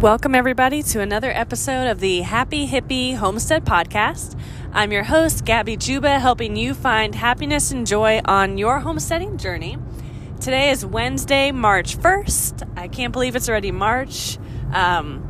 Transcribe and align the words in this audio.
Welcome, 0.00 0.36
everybody, 0.36 0.84
to 0.84 1.00
another 1.00 1.32
episode 1.32 1.90
of 1.90 1.98
the 1.98 2.20
Happy 2.20 2.68
Hippie 2.68 3.16
Homestead 3.16 3.64
Podcast. 3.64 4.38
I'm 4.72 4.92
your 4.92 5.02
host, 5.02 5.44
Gabby 5.44 5.76
Juba, 5.76 6.20
helping 6.20 6.54
you 6.54 6.72
find 6.72 7.16
happiness 7.16 7.72
and 7.72 7.84
joy 7.84 8.20
on 8.24 8.58
your 8.58 8.78
homesteading 8.78 9.38
journey. 9.38 9.76
Today 10.40 10.70
is 10.70 10.86
Wednesday, 10.86 11.50
March 11.50 11.98
1st. 11.98 12.74
I 12.76 12.86
can't 12.86 13.12
believe 13.12 13.34
it's 13.34 13.48
already 13.48 13.72
March. 13.72 14.38
Um, 14.72 15.24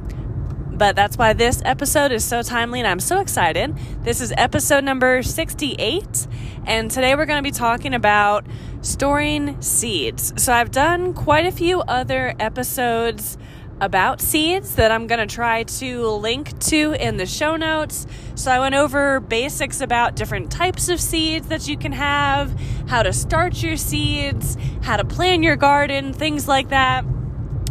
but 0.75 0.95
that's 0.95 1.16
why 1.16 1.32
this 1.32 1.62
episode 1.64 2.12
is 2.12 2.23
so 2.23 2.43
timely 2.43 2.80
and 2.80 2.87
I'm 2.87 3.00
so 3.00 3.21
excited. 3.21 3.75
This 4.03 4.21
is 4.21 4.35
episode 4.37 4.85
number 4.85 5.23
68, 5.23 6.27
and 6.66 6.91
today 6.91 7.14
we're 7.14 7.25
going 7.25 7.43
to 7.43 7.50
be 7.50 7.57
talking 7.57 7.95
about 7.95 8.46
storing 8.82 9.61
seeds. 9.62 10.35
So, 10.37 10.53
I've 10.53 10.71
done 10.71 11.14
quite 11.14 11.46
a 11.46 11.53
few 11.53 11.80
other 11.80 12.35
episodes 12.39 13.39
about 13.81 14.21
seeds 14.21 14.75
that 14.75 14.91
I'm 14.91 15.07
going 15.07 15.27
to 15.27 15.33
try 15.33 15.63
to 15.63 16.07
link 16.09 16.59
to 16.61 16.95
in 16.98 17.16
the 17.16 17.27
show 17.27 17.57
notes. 17.57 18.07
So 18.35 18.51
I 18.51 18.59
went 18.59 18.75
over 18.75 19.21
basics 19.21 19.80
about 19.80 20.16
different 20.16 20.51
types 20.51 20.89
of 20.89 21.01
seeds 21.01 21.48
that 21.48 21.69
you 21.69 21.77
can 21.77 21.93
have, 21.93 22.59
how 22.88 23.02
to 23.02 23.12
start 23.12 23.62
your 23.62 23.77
seeds, 23.77 24.57
how 24.83 24.97
to 24.97 25.05
plan 25.05 25.43
your 25.43 25.57
garden, 25.57 26.12
things 26.12 26.49
like 26.49 26.71
that. 26.71 27.02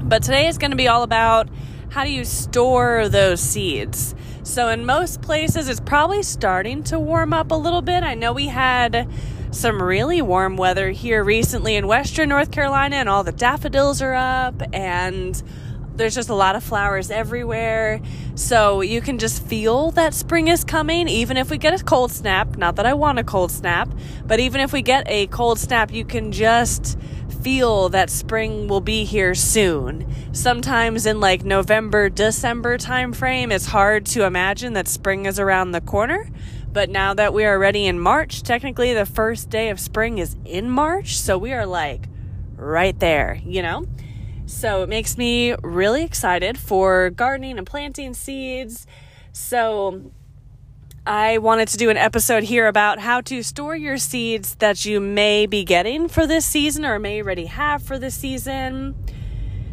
But 0.07 0.23
today 0.23 0.47
is 0.47 0.57
going 0.57 0.71
to 0.71 0.77
be 0.77 0.87
all 0.87 1.03
about 1.03 1.49
how 1.89 2.03
do 2.03 2.11
you 2.11 2.23
store 2.25 3.09
those 3.09 3.39
seeds. 3.39 4.15
So 4.43 4.69
in 4.69 4.85
most 4.85 5.21
places 5.21 5.67
it's 5.67 5.81
probably 5.81 6.23
starting 6.23 6.83
to 6.83 6.99
warm 6.99 7.33
up 7.33 7.51
a 7.51 7.55
little 7.55 7.81
bit. 7.81 8.03
I 8.03 8.13
know 8.13 8.31
we 8.31 8.47
had 8.47 9.09
some 9.51 9.81
really 9.81 10.21
warm 10.21 10.55
weather 10.57 10.91
here 10.91 11.23
recently 11.23 11.75
in 11.75 11.87
western 11.87 12.29
North 12.29 12.51
Carolina 12.51 12.97
and 12.97 13.09
all 13.09 13.23
the 13.23 13.31
daffodils 13.31 14.01
are 14.01 14.13
up 14.13 14.61
and 14.73 15.41
there's 15.97 16.15
just 16.15 16.29
a 16.29 16.35
lot 16.35 16.55
of 16.55 16.63
flowers 16.63 17.11
everywhere. 17.11 18.01
So 18.35 18.81
you 18.81 19.01
can 19.01 19.17
just 19.17 19.43
feel 19.43 19.91
that 19.91 20.13
spring 20.13 20.47
is 20.47 20.63
coming, 20.63 21.07
even 21.07 21.37
if 21.37 21.49
we 21.49 21.57
get 21.57 21.79
a 21.79 21.83
cold 21.83 22.11
snap. 22.11 22.55
Not 22.57 22.75
that 22.75 22.85
I 22.85 22.93
want 22.93 23.19
a 23.19 23.23
cold 23.23 23.51
snap, 23.51 23.89
but 24.25 24.39
even 24.39 24.61
if 24.61 24.71
we 24.71 24.81
get 24.81 25.07
a 25.07 25.27
cold 25.27 25.59
snap, 25.59 25.91
you 25.91 26.05
can 26.05 26.31
just 26.31 26.97
feel 27.41 27.89
that 27.89 28.09
spring 28.09 28.67
will 28.67 28.81
be 28.81 29.03
here 29.05 29.33
soon. 29.33 30.05
Sometimes 30.33 31.05
in 31.05 31.19
like 31.19 31.43
November, 31.43 32.09
December 32.09 32.77
timeframe, 32.77 33.51
it's 33.51 33.67
hard 33.67 34.05
to 34.07 34.25
imagine 34.25 34.73
that 34.73 34.87
spring 34.87 35.25
is 35.25 35.39
around 35.39 35.71
the 35.71 35.81
corner. 35.81 36.29
But 36.71 36.89
now 36.89 37.13
that 37.15 37.33
we 37.33 37.43
are 37.45 37.55
already 37.55 37.87
in 37.87 37.99
March, 37.99 38.43
technically 38.43 38.93
the 38.93 39.05
first 39.05 39.49
day 39.49 39.69
of 39.69 39.79
spring 39.79 40.19
is 40.19 40.35
in 40.45 40.69
March. 40.69 41.17
So 41.17 41.37
we 41.37 41.53
are 41.53 41.65
like 41.65 42.07
right 42.55 42.99
there, 42.99 43.41
you 43.45 43.61
know? 43.61 43.87
So 44.47 44.81
it 44.81 44.87
makes 44.87 45.17
me 45.17 45.53
really 45.61 46.03
excited 46.03 46.57
for 46.57 47.09
gardening 47.09 47.57
and 47.57 47.67
planting 47.67 48.13
seeds. 48.13 48.87
So 49.33 50.09
I 51.05 51.37
wanted 51.39 51.67
to 51.69 51.77
do 51.77 51.89
an 51.89 51.97
episode 51.97 52.43
here 52.43 52.65
about 52.65 52.99
how 52.99 53.19
to 53.21 53.43
store 53.43 53.75
your 53.75 53.97
seeds 53.97 54.55
that 54.55 54.85
you 54.85 55.01
may 55.01 55.47
be 55.47 55.65
getting 55.65 56.07
for 56.07 56.25
this 56.25 56.45
season 56.45 56.85
or 56.85 56.97
may 56.97 57.21
already 57.21 57.47
have 57.47 57.83
for 57.83 57.99
this 57.99 58.15
season. 58.15 58.95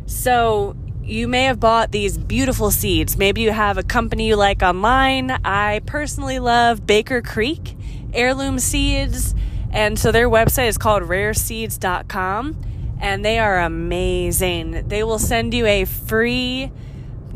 So 0.06 0.74
you 1.04 1.28
may 1.28 1.44
have 1.44 1.60
bought 1.60 1.92
these 1.92 2.18
beautiful 2.18 2.72
seeds. 2.72 3.16
Maybe 3.16 3.42
you 3.42 3.52
have 3.52 3.78
a 3.78 3.84
company 3.84 4.26
you 4.26 4.34
like 4.34 4.60
online. 4.60 5.30
I 5.44 5.82
personally 5.86 6.40
love 6.40 6.84
Baker 6.84 7.22
Creek 7.22 7.76
Heirloom 8.12 8.58
Seeds. 8.58 9.36
And 9.70 9.96
so 9.96 10.10
their 10.10 10.28
website 10.28 10.66
is 10.66 10.78
called 10.78 11.04
rareseeds.com 11.04 12.73
and 13.04 13.22
they 13.22 13.38
are 13.38 13.60
amazing. 13.60 14.88
They 14.88 15.04
will 15.04 15.18
send 15.18 15.52
you 15.52 15.66
a 15.66 15.84
free 15.84 16.72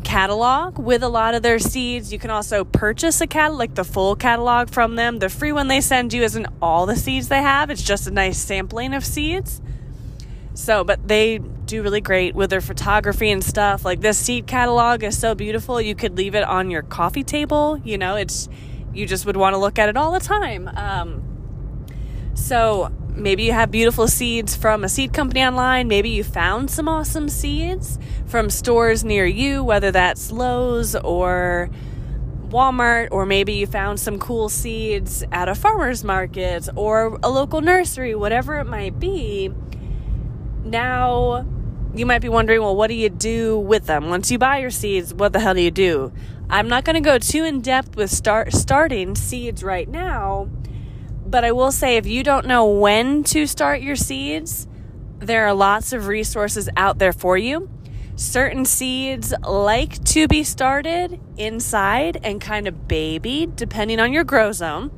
catalog 0.03 0.79
with 0.79 1.03
a 1.03 1.07
lot 1.07 1.35
of 1.35 1.43
their 1.43 1.59
seeds. 1.59 2.11
You 2.11 2.17
can 2.17 2.31
also 2.31 2.63
purchase 2.63 3.21
a 3.21 3.27
catalog, 3.27 3.59
like 3.59 3.75
the 3.75 3.83
full 3.83 4.15
catalog 4.15 4.71
from 4.71 4.95
them. 4.95 5.19
The 5.19 5.29
free 5.29 5.51
one 5.51 5.67
they 5.67 5.79
send 5.79 6.11
you 6.11 6.23
isn't 6.23 6.47
all 6.59 6.87
the 6.87 6.95
seeds 6.95 7.27
they 7.27 7.43
have, 7.43 7.69
it's 7.69 7.83
just 7.83 8.07
a 8.07 8.11
nice 8.11 8.39
sampling 8.39 8.95
of 8.95 9.05
seeds. 9.05 9.61
So, 10.55 10.83
but 10.83 11.07
they 11.07 11.37
do 11.37 11.83
really 11.83 12.01
great 12.01 12.33
with 12.33 12.49
their 12.49 12.61
photography 12.61 13.29
and 13.29 13.43
stuff. 13.43 13.85
Like 13.85 14.01
this 14.01 14.17
seed 14.17 14.47
catalog 14.47 15.03
is 15.03 15.19
so 15.19 15.35
beautiful. 15.35 15.79
You 15.79 15.93
could 15.93 16.17
leave 16.17 16.33
it 16.33 16.43
on 16.43 16.71
your 16.71 16.81
coffee 16.81 17.23
table. 17.23 17.79
You 17.83 17.99
know, 17.99 18.15
it's 18.15 18.49
you 18.91 19.05
just 19.05 19.23
would 19.27 19.37
want 19.37 19.53
to 19.53 19.59
look 19.59 19.77
at 19.77 19.87
it 19.87 19.95
all 19.95 20.13
the 20.13 20.19
time. 20.19 20.67
Um, 20.67 21.21
so 22.33 22.91
maybe 23.15 23.43
you 23.43 23.51
have 23.51 23.71
beautiful 23.71 24.07
seeds 24.07 24.55
from 24.55 24.83
a 24.83 24.89
seed 24.89 25.13
company 25.13 25.43
online. 25.43 25.87
Maybe 25.87 26.09
you 26.09 26.23
found 26.23 26.71
some 26.71 26.87
awesome 26.87 27.29
seeds 27.29 27.99
from 28.25 28.49
stores 28.49 29.03
near 29.03 29.25
you, 29.25 29.63
whether 29.63 29.91
that's 29.91 30.31
Lowe's 30.31 30.95
or 30.95 31.69
Walmart, 32.49 33.09
or 33.11 33.25
maybe 33.25 33.53
you 33.53 33.67
found 33.67 33.99
some 33.99 34.19
cool 34.19 34.49
seeds 34.49 35.23
at 35.31 35.49
a 35.49 35.55
farmer's 35.55 36.03
market 36.03 36.67
or 36.75 37.19
a 37.21 37.29
local 37.29 37.61
nursery, 37.61 38.15
whatever 38.15 38.59
it 38.59 38.65
might 38.65 38.99
be. 38.99 39.51
Now, 40.63 41.45
you 41.95 42.05
might 42.05 42.21
be 42.21 42.29
wondering, 42.29 42.61
well, 42.61 42.75
what 42.75 42.87
do 42.87 42.93
you 42.93 43.09
do 43.09 43.59
with 43.59 43.85
them? 43.85 44.09
Once 44.09 44.31
you 44.31 44.37
buy 44.37 44.59
your 44.59 44.71
seeds, 44.71 45.13
what 45.13 45.33
the 45.33 45.39
hell 45.39 45.53
do 45.53 45.61
you 45.61 45.71
do? 45.71 46.11
I'm 46.49 46.67
not 46.67 46.83
going 46.83 46.95
to 46.95 47.01
go 47.01 47.17
too 47.19 47.43
in 47.43 47.61
depth 47.61 47.95
with 47.95 48.09
start 48.09 48.53
starting 48.53 49.15
seeds 49.15 49.63
right 49.63 49.87
now 49.87 50.49
but 51.29 51.45
I 51.45 51.51
will 51.51 51.71
say, 51.71 51.97
if 51.97 52.07
you 52.07 52.23
don't 52.23 52.47
know 52.47 52.65
when 52.65 53.23
to 53.25 53.45
start 53.45 53.81
your 53.81 53.95
seeds, 53.95 54.67
there 55.19 55.45
are 55.45 55.53
lots 55.53 55.93
of 55.93 56.07
resources 56.07 56.69
out 56.75 56.97
there 56.97 57.13
for 57.13 57.37
you. 57.37 57.69
Certain 58.15 58.65
seeds 58.65 59.33
like 59.47 60.03
to 60.05 60.27
be 60.27 60.43
started 60.43 61.19
inside 61.37 62.19
and 62.23 62.41
kind 62.41 62.67
of 62.67 62.87
babied, 62.87 63.55
depending 63.55 63.99
on 63.99 64.11
your 64.11 64.23
grow 64.23 64.51
zone. 64.51 64.91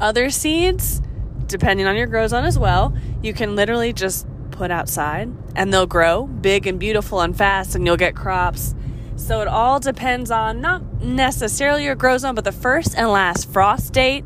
Other 0.00 0.30
seeds, 0.30 1.02
depending 1.46 1.86
on 1.86 1.96
your 1.96 2.06
grow 2.06 2.26
zone 2.26 2.44
as 2.44 2.58
well, 2.58 2.96
you 3.22 3.34
can 3.34 3.56
literally 3.56 3.92
just 3.92 4.26
put 4.52 4.70
outside 4.70 5.32
and 5.56 5.72
they'll 5.72 5.86
grow 5.86 6.26
big 6.26 6.66
and 6.66 6.78
beautiful 6.78 7.20
and 7.20 7.36
fast, 7.36 7.74
and 7.74 7.84
you'll 7.84 7.96
get 7.96 8.14
crops. 8.14 8.74
So 9.16 9.40
it 9.40 9.48
all 9.48 9.80
depends 9.80 10.30
on 10.30 10.60
not 10.60 11.02
necessarily 11.02 11.84
your 11.84 11.94
grow 11.94 12.18
zone, 12.18 12.34
but 12.34 12.44
the 12.44 12.52
first 12.52 12.96
and 12.96 13.08
last 13.08 13.50
frost 13.52 13.92
date 13.92 14.24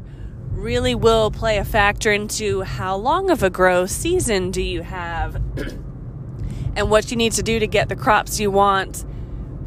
really 0.58 0.94
will 0.94 1.30
play 1.30 1.58
a 1.58 1.64
factor 1.64 2.12
into 2.12 2.62
how 2.62 2.96
long 2.96 3.30
of 3.30 3.42
a 3.42 3.50
grow 3.50 3.86
season 3.86 4.50
do 4.50 4.60
you 4.60 4.82
have 4.82 5.36
and 6.76 6.91
what 6.91 7.10
you 7.10 7.16
need 7.16 7.32
to 7.32 7.42
do 7.42 7.58
to 7.58 7.66
get 7.66 7.88
the 7.88 7.96
crops 7.96 8.41
you 8.41 8.50
want 8.50 9.04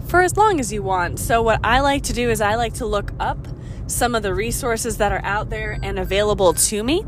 for 0.08 0.22
as 0.22 0.36
long 0.36 0.60
as 0.60 0.74
you 0.74 0.84
want. 0.84 1.20
So, 1.20 1.42
what 1.42 1.60
I 1.64 1.80
like 1.80 2.04
to 2.04 2.14
do 2.14 2.30
is 2.30 2.42
I 2.42 2.56
like 2.56 2.74
to 2.76 2.86
look 2.86 3.14
up 3.20 3.48
some 3.88 4.16
of 4.16 4.24
the 4.24 4.34
resources 4.34 4.98
that 4.98 5.12
are 5.12 5.24
out 5.24 5.50
there 5.50 5.80
and 5.82 5.98
available 5.98 6.54
to 6.54 6.84
me. 6.84 7.06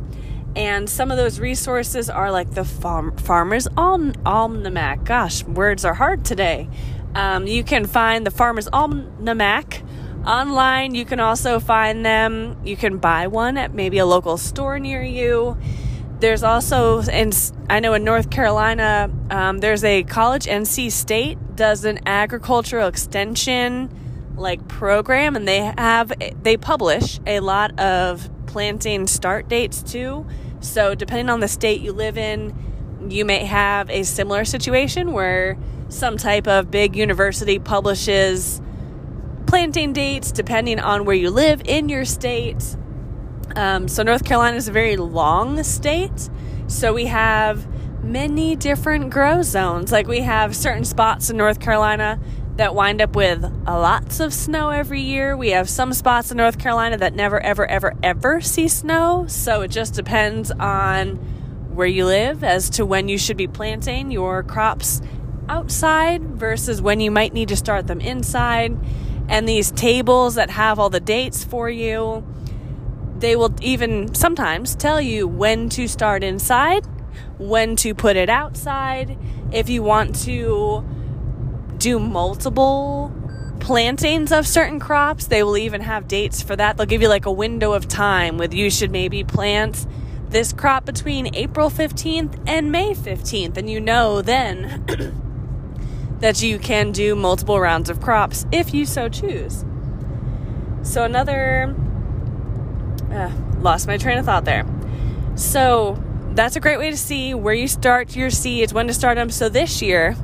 And 0.56 0.90
some 0.90 1.10
of 1.12 1.18
those 1.18 1.40
resources 1.40 2.10
are 2.10 2.32
like 2.32 2.52
the 2.52 2.64
farm, 2.64 3.18
Farmer's 3.18 3.68
Almanac. 3.76 5.04
Gosh, 5.04 5.44
words 5.44 5.84
are 5.84 5.96
hard 5.96 6.24
today. 6.24 6.70
Um, 7.16 7.48
you 7.48 7.64
can 7.64 7.86
find 7.86 8.26
the 8.26 8.32
Farmer's 8.32 8.68
Almanac 8.72 9.83
Online, 10.26 10.96
you 10.96 11.04
can 11.04 11.20
also 11.20 11.60
find 11.60 12.06
them. 12.06 12.56
You 12.64 12.78
can 12.78 12.98
buy 12.98 13.28
one 13.28 13.58
at 13.58 13.74
maybe 13.74 13.98
a 13.98 14.06
local 14.06 14.38
store 14.38 14.80
near 14.80 15.04
you. 15.04 15.58
There's 16.20 16.44
also, 16.44 17.02
and 17.02 17.38
I 17.70 17.82
know 17.82 17.94
in 17.94 18.06
North 18.06 18.30
Carolina, 18.30 19.12
um, 19.30 19.60
there's 19.60 19.84
a 19.84 20.04
college, 20.04 20.46
NC 20.46 20.92
State 20.92 21.38
does 21.58 21.84
an 21.84 22.00
agricultural 22.06 22.88
extension 22.88 23.90
like 24.38 24.66
program, 24.70 25.36
and 25.36 25.46
they 25.46 25.60
have 25.78 26.14
they 26.42 26.56
publish 26.56 27.20
a 27.28 27.42
lot 27.42 27.78
of 27.78 28.30
planting 28.46 29.08
start 29.08 29.50
dates 29.50 29.84
too. 29.84 30.26
So 30.62 30.96
depending 30.96 31.30
on 31.30 31.42
the 31.42 31.50
state 31.50 31.82
you 31.82 31.92
live 31.92 32.18
in, 32.18 32.56
you 33.10 33.26
may 33.26 33.44
have 33.44 33.90
a 33.90 34.04
similar 34.04 34.46
situation 34.46 35.12
where 35.12 35.58
some 35.90 36.16
type 36.16 36.48
of 36.48 36.72
big 36.72 36.96
university 36.96 37.60
publishes 37.60 38.62
planting 39.54 39.94
dates 39.94 40.32
depending 40.32 40.80
on 40.80 41.06
where 41.06 41.16
you 41.16 41.30
live 41.30 41.62
in 41.66 41.88
your 41.88 42.06
state. 42.06 42.76
Um, 43.56 43.88
so, 43.88 44.02
North 44.02 44.26
Carolina 44.26 44.58
is 44.58 44.68
a 44.68 44.72
very 44.72 44.98
long 44.98 45.62
state. 45.62 46.28
So, 46.66 46.92
we 46.92 47.06
have 47.06 47.68
many 48.04 48.56
different 48.56 49.12
grow 49.12 49.44
zones. 49.44 49.92
Like, 49.92 50.08
we 50.08 50.22
have 50.22 50.56
certain 50.56 50.84
spots 50.84 51.30
in 51.30 51.38
North 51.38 51.60
Carolina 51.60 52.20
that 52.56 52.74
wind 52.74 53.00
up 53.00 53.16
with 53.16 53.44
lots 53.68 54.20
of 54.20 54.34
snow 54.34 54.72
every 54.72 55.02
year. 55.02 55.38
We 55.38 55.52
have 55.52 55.70
some 55.70 55.94
spots 55.94 56.32
in 56.32 56.38
North 56.38 56.58
Carolina 56.58 56.98
that 56.98 57.14
never, 57.14 57.40
ever, 57.40 57.68
ever, 57.68 57.94
ever 58.02 58.42
see 58.42 58.68
snow. 58.68 59.28
So, 59.28 59.62
it 59.62 59.68
just 59.68 59.94
depends 59.94 60.50
on 60.50 61.18
where 61.76 61.86
you 61.86 62.08
live 62.08 62.44
as 62.44 62.72
to 62.72 62.88
when 62.88 63.08
you 63.08 63.20
should 63.20 63.38
be 63.38 63.48
planting 63.48 64.10
your 64.10 64.42
crops 64.42 65.00
outside 65.48 66.24
versus 66.24 66.82
when 66.82 67.00
you 67.00 67.12
might 67.12 67.34
need 67.34 67.50
to 67.50 67.56
start 67.56 67.86
them 67.86 68.02
inside 68.02 68.76
and 69.30 69.48
these 69.48 69.72
tables 69.72 70.36
that 70.36 70.50
have 70.52 70.80
all 70.80 70.90
the 70.90 71.00
dates 71.00 71.44
for 71.44 71.70
you. 71.70 72.24
They 73.20 73.36
will 73.36 73.54
even 73.62 74.14
sometimes 74.14 74.76
tell 74.76 75.00
you 75.00 75.28
when 75.28 75.70
to 75.70 75.88
start 75.88 76.24
inside, 76.24 76.86
when 77.38 77.76
to 77.78 77.94
put 77.94 78.16
it 78.16 78.30
outside, 78.30 79.18
if 79.52 79.70
you 79.70 79.82
want 79.82 80.16
to 80.24 80.84
do 81.78 82.00
multiple 82.00 83.14
plantings 83.60 84.32
of 84.32 84.46
certain 84.46 84.80
crops. 84.80 85.28
They 85.28 85.42
will 85.42 85.58
even 85.58 85.82
have 85.82 86.08
dates 86.08 86.42
for 86.42 86.56
that. 86.56 86.76
They'll 86.76 86.86
give 86.86 87.02
you 87.02 87.08
like 87.08 87.26
a 87.26 87.32
window 87.32 87.72
of 87.74 87.88
time 87.88 88.38
with 88.38 88.54
you 88.54 88.70
should 88.70 88.92
maybe 88.92 89.24
plant 89.24 89.88
this 90.30 90.52
crop 90.52 90.84
between 90.86 91.34
April 91.36 91.70
15th 91.70 92.44
and 92.48 92.72
May 92.72 92.94
15th, 92.94 93.56
and 93.56 93.70
you 93.70 93.80
know 93.80 94.22
then 94.22 94.84
that 96.24 96.42
you 96.42 96.58
can 96.58 96.94
do 96.94 97.18
multiple 97.18 97.60
rounds 97.60 97.90
of 97.90 98.00
crops 98.00 98.46
if 98.50 98.74
you 98.74 98.86
so 98.86 99.10
choose. 99.10 99.66
So, 100.82 101.04
another. 101.04 101.76
Uh, 103.12 103.30
lost 103.60 103.88
my 103.88 103.98
train 103.98 104.18
of 104.18 104.24
thought 104.24 104.46
there. 104.46 104.66
So, 105.36 106.02
that's 106.32 106.56
a 106.56 106.62
great 106.62 106.80
way 106.80 106.90
to 106.90 106.96
see 106.96 107.34
where 107.34 107.54
you 107.54 107.68
start 107.68 108.16
your 108.16 108.30
seeds, 108.30 108.74
when 108.74 108.88
to 108.88 108.94
start 108.94 109.18
them. 109.18 109.30
So, 109.32 109.50
this 109.50 109.82
year, 109.82 110.16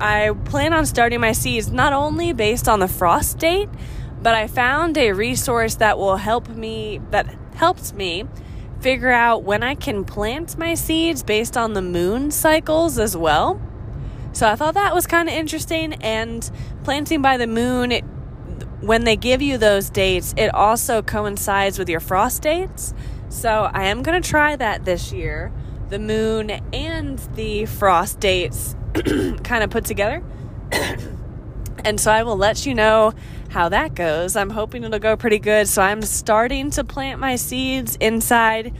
I 0.00 0.30
plan 0.44 0.72
on 0.72 0.86
starting 0.86 1.20
my 1.20 1.32
seeds 1.32 1.72
not 1.72 1.92
only 1.92 2.32
based 2.32 2.68
on 2.68 2.78
the 2.78 2.86
frost 2.86 3.38
date, 3.38 3.68
but 4.22 4.36
I 4.36 4.46
found 4.46 4.96
a 4.96 5.10
resource 5.10 5.74
that 5.74 5.98
will 5.98 6.18
help 6.18 6.48
me, 6.48 7.00
that 7.10 7.26
helps 7.56 7.92
me 7.92 8.24
figure 8.78 9.10
out 9.10 9.42
when 9.42 9.64
I 9.64 9.74
can 9.74 10.04
plant 10.04 10.56
my 10.56 10.74
seeds 10.74 11.24
based 11.24 11.56
on 11.56 11.72
the 11.72 11.82
moon 11.82 12.30
cycles 12.30 13.00
as 13.00 13.16
well. 13.16 13.60
So 14.32 14.48
I 14.48 14.56
thought 14.56 14.74
that 14.74 14.94
was 14.94 15.06
kind 15.06 15.28
of 15.28 15.34
interesting. 15.34 15.94
And 15.94 16.48
planting 16.84 17.22
by 17.22 17.36
the 17.36 17.46
moon, 17.46 17.92
it, 17.92 18.04
when 18.80 19.04
they 19.04 19.16
give 19.16 19.42
you 19.42 19.58
those 19.58 19.90
dates, 19.90 20.34
it 20.36 20.54
also 20.54 21.02
coincides 21.02 21.78
with 21.78 21.88
your 21.88 22.00
frost 22.00 22.42
dates. 22.42 22.94
So 23.28 23.70
I 23.72 23.84
am 23.86 24.02
going 24.02 24.20
to 24.20 24.28
try 24.28 24.56
that 24.56 24.84
this 24.84 25.12
year 25.12 25.52
the 25.90 25.98
moon 25.98 26.50
and 26.72 27.18
the 27.34 27.66
frost 27.66 28.20
dates 28.20 28.76
kind 28.94 29.64
of 29.64 29.70
put 29.70 29.84
together. 29.84 30.22
and 31.84 32.00
so 32.00 32.12
I 32.12 32.22
will 32.22 32.36
let 32.36 32.64
you 32.64 32.74
know 32.74 33.12
how 33.50 33.68
that 33.68 33.94
goes. 33.94 34.36
I'm 34.36 34.50
hoping 34.50 34.84
it'll 34.84 35.00
go 35.00 35.16
pretty 35.16 35.40
good. 35.40 35.68
So 35.68 35.82
I'm 35.82 36.02
starting 36.02 36.70
to 36.70 36.84
plant 36.84 37.20
my 37.20 37.36
seeds 37.36 37.96
inside 37.96 38.72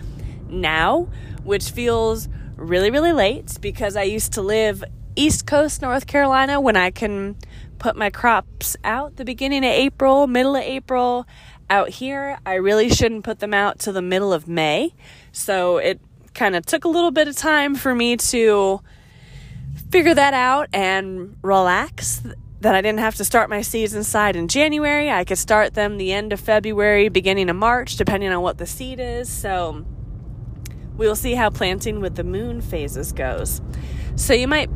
now, 0.48 1.08
which 1.42 1.70
feels 1.70 2.28
really, 2.56 2.90
really 2.90 3.12
late 3.12 3.58
because 3.60 3.96
I 3.96 4.02
used 4.04 4.34
to 4.34 4.42
live 4.42 4.84
East 5.16 5.46
Coast, 5.46 5.82
North 5.82 6.06
Carolina, 6.06 6.60
when 6.60 6.76
I 6.76 6.90
can 6.90 7.36
put 7.78 7.96
my 7.96 8.10
crops 8.10 8.76
out 8.84 9.16
the 9.16 9.24
beginning 9.24 9.64
of 9.64 9.70
April, 9.70 10.26
middle 10.26 10.56
of 10.56 10.62
April. 10.62 11.26
Out 11.68 11.88
here, 11.88 12.38
I 12.44 12.54
really 12.54 12.88
shouldn't 12.90 13.24
put 13.24 13.38
them 13.38 13.54
out 13.54 13.78
till 13.78 13.92
the 13.92 14.02
middle 14.02 14.32
of 14.32 14.48
May. 14.48 14.94
So 15.32 15.78
it 15.78 16.00
kind 16.34 16.56
of 16.56 16.66
took 16.66 16.84
a 16.84 16.88
little 16.88 17.10
bit 17.10 17.28
of 17.28 17.36
time 17.36 17.74
for 17.74 17.94
me 17.94 18.16
to 18.16 18.80
figure 19.90 20.14
that 20.14 20.34
out 20.34 20.68
and 20.72 21.36
relax 21.42 22.22
that 22.60 22.74
I 22.74 22.82
didn't 22.82 23.00
have 23.00 23.14
to 23.16 23.24
start 23.24 23.48
my 23.48 23.62
seeds 23.62 23.94
inside 23.94 24.36
in 24.36 24.46
January. 24.46 25.10
I 25.10 25.24
could 25.24 25.38
start 25.38 25.74
them 25.74 25.96
the 25.96 26.12
end 26.12 26.32
of 26.32 26.40
February, 26.40 27.08
beginning 27.08 27.48
of 27.48 27.56
March, 27.56 27.96
depending 27.96 28.30
on 28.30 28.42
what 28.42 28.58
the 28.58 28.66
seed 28.66 29.00
is. 29.00 29.28
So 29.30 29.84
we 30.96 31.06
will 31.06 31.16
see 31.16 31.34
how 31.34 31.48
planting 31.50 32.00
with 32.00 32.16
the 32.16 32.24
moon 32.24 32.60
phases 32.60 33.12
goes. 33.12 33.62
So 34.16 34.34
you 34.34 34.46
might, 34.46 34.68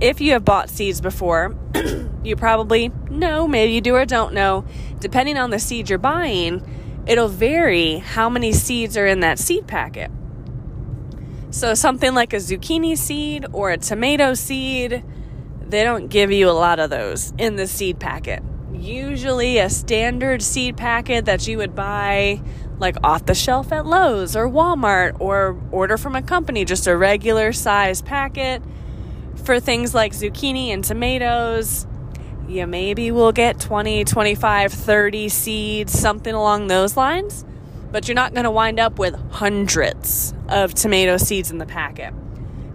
if 0.00 0.20
you 0.20 0.32
have 0.32 0.44
bought 0.44 0.70
seeds 0.70 1.00
before, 1.00 1.56
you 2.24 2.36
probably 2.36 2.90
know, 3.10 3.46
maybe 3.46 3.72
you 3.72 3.80
do 3.80 3.94
or 3.94 4.04
don't 4.04 4.34
know, 4.34 4.64
depending 5.00 5.36
on 5.36 5.50
the 5.50 5.58
seed 5.58 5.88
you're 5.88 5.98
buying, 5.98 6.62
it'll 7.06 7.28
vary 7.28 7.98
how 7.98 8.28
many 8.28 8.52
seeds 8.52 8.96
are 8.96 9.06
in 9.06 9.20
that 9.20 9.38
seed 9.38 9.66
packet. 9.66 10.10
So 11.50 11.74
something 11.74 12.14
like 12.14 12.32
a 12.32 12.36
zucchini 12.36 12.98
seed 12.98 13.46
or 13.52 13.70
a 13.70 13.78
tomato 13.78 14.34
seed 14.34 15.04
they 15.66 15.82
don't 15.82 16.08
give 16.08 16.30
you 16.30 16.48
a 16.48 16.52
lot 16.52 16.78
of 16.78 16.90
those 16.90 17.32
in 17.38 17.56
the 17.56 17.66
seed 17.66 17.98
packet. 17.98 18.42
Usually, 18.72 19.58
a 19.58 19.70
standard 19.70 20.42
seed 20.42 20.76
packet 20.76 21.24
that 21.24 21.48
you 21.48 21.56
would 21.58 21.74
buy 21.74 22.40
like 22.78 22.96
off 23.02 23.26
the 23.26 23.34
shelf 23.34 23.72
at 23.72 23.86
Lowe's 23.86 24.36
or 24.36 24.48
Walmart 24.48 25.16
or 25.20 25.60
order 25.70 25.96
from 25.96 26.14
a 26.16 26.22
company, 26.22 26.64
just 26.64 26.86
a 26.86 26.96
regular 26.96 27.52
size 27.52 28.02
packet 28.02 28.62
for 29.44 29.60
things 29.60 29.94
like 29.94 30.12
zucchini 30.12 30.68
and 30.68 30.84
tomatoes. 30.84 31.86
You 32.48 32.66
maybe 32.66 33.10
will 33.10 33.32
get 33.32 33.60
20, 33.60 34.04
25, 34.04 34.72
30 34.72 35.28
seeds, 35.28 35.98
something 35.98 36.34
along 36.34 36.66
those 36.66 36.96
lines, 36.96 37.44
but 37.90 38.06
you're 38.06 38.14
not 38.14 38.34
going 38.34 38.44
to 38.44 38.50
wind 38.50 38.78
up 38.78 38.98
with 38.98 39.14
hundreds 39.30 40.34
of 40.48 40.74
tomato 40.74 41.16
seeds 41.16 41.50
in 41.50 41.58
the 41.58 41.66
packet 41.66 42.12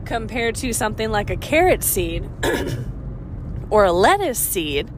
compared 0.10 0.56
to 0.56 0.74
something 0.74 1.12
like 1.12 1.30
a 1.30 1.38
carrot 1.38 1.84
seed 1.84 2.28
or 3.70 3.86
a 3.86 3.92
lettuce 3.92 4.40
seed, 4.40 4.90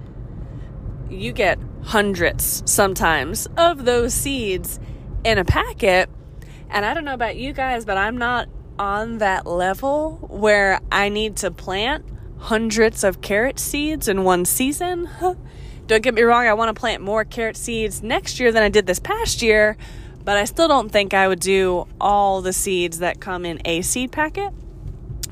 you 1.09 1.33
get 1.33 1.59
hundreds 1.83 2.63
sometimes 2.65 3.45
of 3.57 3.83
those 3.83 4.13
seeds 4.13 4.79
in 5.25 5.38
a 5.38 5.44
packet. 5.44 6.09
And 6.69 6.85
I 6.85 6.94
don't 6.94 7.03
know 7.03 7.13
about 7.13 7.35
you 7.35 7.51
guys, 7.51 7.83
but 7.83 7.97
I'm 7.97 8.18
not 8.18 8.47
on 8.77 9.19
that 9.19 9.45
level 9.45 10.18
where 10.29 10.79
I 10.91 11.09
need 11.09 11.38
to 11.38 11.51
plant 11.51 12.06
hundreds 12.39 13.03
of 13.03 13.21
carrot 13.21 13.59
seeds 13.59 14.07
in 14.07 14.23
one 14.23 14.45
season. 14.45 15.09
don't 15.88 16.01
get 16.03 16.13
me 16.13 16.21
wrong, 16.21 16.47
I 16.47 16.53
want 16.53 16.75
to 16.75 16.79
plant 16.79 17.01
more 17.01 17.23
carrot 17.23 17.57
seeds 17.57 18.01
next 18.01 18.39
year 18.39 18.51
than 18.51 18.63
I 18.63 18.69
did 18.69 18.88
this 18.88 19.00
past 19.00 19.41
year, 19.41 19.77
but 20.23 20.38
I 20.38 20.45
still 20.45 20.68
don't 20.68 20.89
think 20.89 21.13
I 21.13 21.27
would 21.27 21.39
do 21.39 21.88
all 22.00 22.41
the 22.41 22.53
seeds 22.53 23.00
that 23.00 23.19
come 23.19 23.45
in 23.45 23.62
a 23.65 23.81
seed 23.81 24.12
packet 24.12 24.53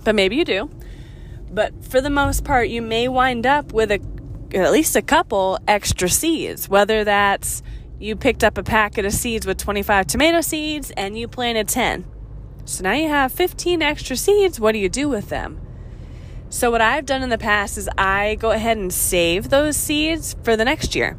but 0.04 0.16
maybe 0.16 0.36
you 0.36 0.46
do. 0.46 0.70
But 1.52 1.86
for 1.86 2.02
the 2.02 2.10
most 2.10 2.44
part, 2.44 2.70
you 2.70 2.82
may 2.82 3.08
wind 3.08 3.46
up 3.46 3.74
with 3.74 3.92
a 3.92 4.00
at 4.54 4.72
least 4.72 4.96
a 4.96 5.02
couple 5.02 5.60
extra 5.68 6.10
seeds, 6.10 6.68
whether 6.68 7.04
that's 7.04 7.62
you 8.00 8.16
picked 8.16 8.44
up 8.44 8.58
a 8.58 8.64
packet 8.64 9.06
of 9.06 9.14
seeds 9.14 9.46
with 9.46 9.58
25 9.58 10.08
tomato 10.08 10.42
seeds 10.42 10.90
and 10.92 11.18
you 11.18 11.28
planted 11.28 11.68
10. 11.68 12.06
So 12.70 12.84
now 12.84 12.94
you 12.94 13.10
have 13.10 13.32
15 13.32 13.82
extra 13.82 14.16
seeds. 14.16 14.60
What 14.60 14.74
do 14.74 14.78
you 14.78 14.90
do 14.90 15.10
with 15.10 15.30
them? 15.30 15.60
So, 16.50 16.70
what 16.70 16.82
I've 16.82 17.04
done 17.04 17.24
in 17.24 17.30
the 17.30 17.38
past 17.40 17.80
is 17.80 17.90
I 17.98 18.36
go 18.36 18.52
ahead 18.52 18.78
and 18.78 18.94
save 18.94 19.50
those 19.50 19.76
seeds 19.76 20.36
for 20.44 20.56
the 20.56 20.64
next 20.64 20.94
year. 20.94 21.18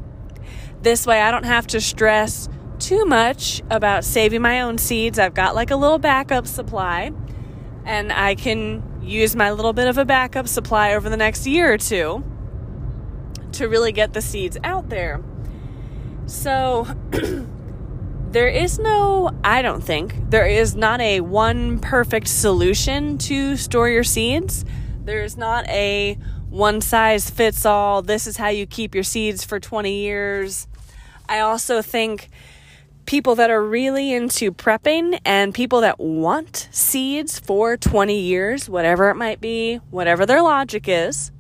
This 0.82 1.08
way, 1.08 1.20
I 1.20 1.32
don't 1.32 1.44
have 1.44 1.66
to 1.68 1.80
stress 1.80 2.48
too 2.78 3.04
much 3.04 3.62
about 3.68 4.04
saving 4.04 4.42
my 4.42 4.60
own 4.60 4.78
seeds. 4.78 5.18
I've 5.18 5.34
got 5.34 5.56
like 5.56 5.72
a 5.72 5.76
little 5.76 5.98
backup 5.98 6.46
supply 6.46 7.10
and 7.84 8.12
I 8.12 8.36
can 8.36 9.00
use 9.02 9.34
my 9.34 9.50
little 9.50 9.72
bit 9.72 9.88
of 9.88 9.98
a 9.98 10.04
backup 10.04 10.46
supply 10.46 10.94
over 10.94 11.08
the 11.08 11.16
next 11.16 11.48
year 11.48 11.72
or 11.72 11.78
two 11.78 12.22
to 13.52 13.66
really 13.66 13.90
get 13.90 14.12
the 14.12 14.22
seeds 14.22 14.56
out 14.62 14.88
there. 14.88 15.20
So, 16.26 16.86
there 18.30 18.48
is 18.48 18.78
no, 18.78 19.32
I 19.42 19.60
don't 19.60 19.82
think, 19.82 20.14
there 20.30 20.46
is 20.46 20.76
not 20.76 21.00
a 21.00 21.20
one 21.20 21.80
perfect 21.80 22.28
solution 22.28 23.18
to 23.18 23.56
store 23.56 23.88
your 23.88 24.04
seeds. 24.04 24.64
There 25.04 25.22
is 25.22 25.36
not 25.36 25.68
a 25.68 26.16
one 26.48 26.80
size 26.80 27.28
fits 27.28 27.64
all, 27.66 28.02
this 28.02 28.26
is 28.26 28.36
how 28.36 28.48
you 28.48 28.66
keep 28.66 28.94
your 28.94 29.04
seeds 29.04 29.44
for 29.44 29.58
20 29.58 29.92
years. 29.92 30.68
I 31.28 31.40
also 31.40 31.82
think 31.82 32.28
people 33.06 33.34
that 33.36 33.50
are 33.50 33.64
really 33.64 34.12
into 34.12 34.52
prepping 34.52 35.20
and 35.24 35.52
people 35.52 35.80
that 35.80 35.98
want 35.98 36.68
seeds 36.70 37.40
for 37.40 37.76
20 37.76 38.18
years, 38.18 38.68
whatever 38.68 39.10
it 39.10 39.16
might 39.16 39.40
be, 39.40 39.76
whatever 39.90 40.24
their 40.24 40.42
logic 40.42 40.88
is, 40.88 41.32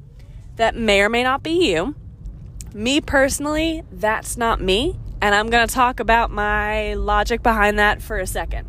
that 0.56 0.74
may 0.74 1.00
or 1.00 1.08
may 1.08 1.22
not 1.22 1.42
be 1.42 1.70
you. 1.70 1.94
Me 2.74 3.00
personally, 3.00 3.82
that's 3.92 4.36
not 4.36 4.60
me. 4.60 4.98
And 5.22 5.34
I'm 5.34 5.50
going 5.50 5.66
to 5.66 5.72
talk 5.72 6.00
about 6.00 6.30
my 6.30 6.94
logic 6.94 7.42
behind 7.42 7.78
that 7.78 8.00
for 8.00 8.18
a 8.18 8.26
second. 8.26 8.66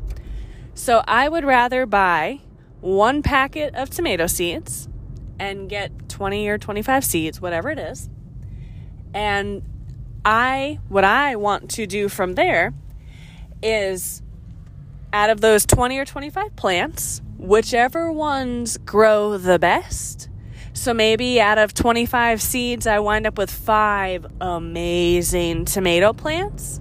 So 0.74 1.04
I 1.08 1.30
would 1.30 1.46
rather 1.46 1.86
buy 1.86 2.42
one 2.82 3.22
packet 3.22 3.76
of 3.76 3.90
tomato 3.90 4.28
seeds 4.28 4.90
and 5.40 5.70
get 5.70 6.10
20 6.10 6.48
or 6.50 6.58
25 6.58 7.06
seeds, 7.06 7.42
whatever 7.42 7.70
it 7.70 7.80
is. 7.80 8.10
And 9.14 9.64
I, 10.26 10.80
what 10.88 11.04
I 11.04 11.36
want 11.36 11.70
to 11.72 11.88
do 11.88 12.10
from 12.10 12.34
there 12.34 12.74
is 13.64 14.22
out 15.14 15.30
of 15.30 15.42
those 15.42 15.66
20 15.66 15.98
or 16.00 16.06
25 16.06 16.56
plants, 16.56 17.22
whichever 17.38 18.12
ones 18.12 18.78
grow 18.78 19.38
the 19.38 19.60
best. 19.60 20.30
So 20.74 20.94
maybe 20.94 21.42
out 21.42 21.58
of 21.58 21.74
25 21.74 22.42
seeds, 22.42 22.88
I 22.88 23.00
wind 23.00 23.28
up 23.28 23.38
with 23.38 23.52
five 23.52 24.26
amazing 24.40 25.66
tomato 25.66 26.14
plants. 26.14 26.80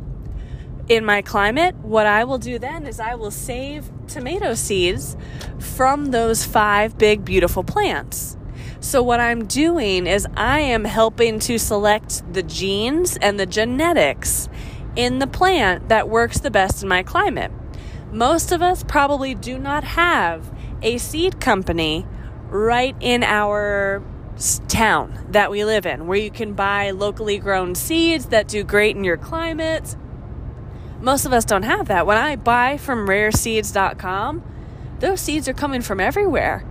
In 0.88 1.04
my 1.04 1.22
climate, 1.22 1.74
what 1.76 2.06
I 2.06 2.24
will 2.24 2.38
do 2.38 2.58
then 2.58 2.86
is 2.86 3.00
I 3.00 3.16
will 3.16 3.32
save 3.32 3.90
tomato 4.06 4.54
seeds 4.54 5.16
from 5.58 6.06
those 6.06 6.44
five 6.44 6.98
big, 6.98 7.24
beautiful 7.24 7.64
plants. 7.64 8.36
So, 8.78 9.02
what 9.02 9.20
I'm 9.20 9.46
doing 9.46 10.06
is 10.06 10.26
I 10.36 10.60
am 10.60 10.84
helping 10.84 11.38
to 11.40 11.58
select 11.58 12.22
the 12.32 12.42
genes 12.42 13.16
and 13.18 13.38
the 13.38 13.46
genetics 13.46 14.48
in 14.96 15.18
the 15.18 15.26
plant 15.26 15.88
that 15.88 16.08
works 16.08 16.40
the 16.40 16.50
best 16.50 16.82
in 16.82 16.88
my 16.88 17.02
climate. 17.02 17.52
Most 18.12 18.52
of 18.52 18.62
us 18.62 18.82
probably 18.84 19.34
do 19.34 19.58
not 19.58 19.84
have 19.84 20.52
a 20.82 20.98
seed 20.98 21.40
company 21.40 22.06
right 22.50 22.96
in 23.00 23.22
our 23.22 24.02
town 24.68 25.26
that 25.30 25.50
we 25.50 25.64
live 25.64 25.84
in 25.84 26.06
where 26.06 26.18
you 26.18 26.30
can 26.30 26.54
buy 26.54 26.90
locally 26.90 27.38
grown 27.38 27.74
seeds 27.74 28.26
that 28.26 28.48
do 28.48 28.64
great 28.64 28.96
in 28.96 29.04
your 29.04 29.16
climate. 29.16 29.96
Most 31.00 31.24
of 31.24 31.32
us 31.32 31.44
don't 31.44 31.62
have 31.62 31.88
that. 31.88 32.06
When 32.06 32.18
I 32.18 32.36
buy 32.36 32.76
from 32.76 33.06
rareseeds.com, 33.06 34.42
those 34.98 35.20
seeds 35.20 35.48
are 35.48 35.54
coming 35.54 35.82
from 35.82 36.00
everywhere. 36.00 36.64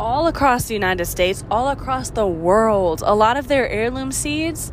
All 0.00 0.26
across 0.26 0.66
the 0.66 0.74
United 0.74 1.06
States, 1.06 1.44
all 1.50 1.68
across 1.68 2.10
the 2.10 2.26
world. 2.26 3.02
A 3.04 3.14
lot 3.14 3.36
of 3.36 3.48
their 3.48 3.68
heirloom 3.68 4.12
seeds 4.12 4.72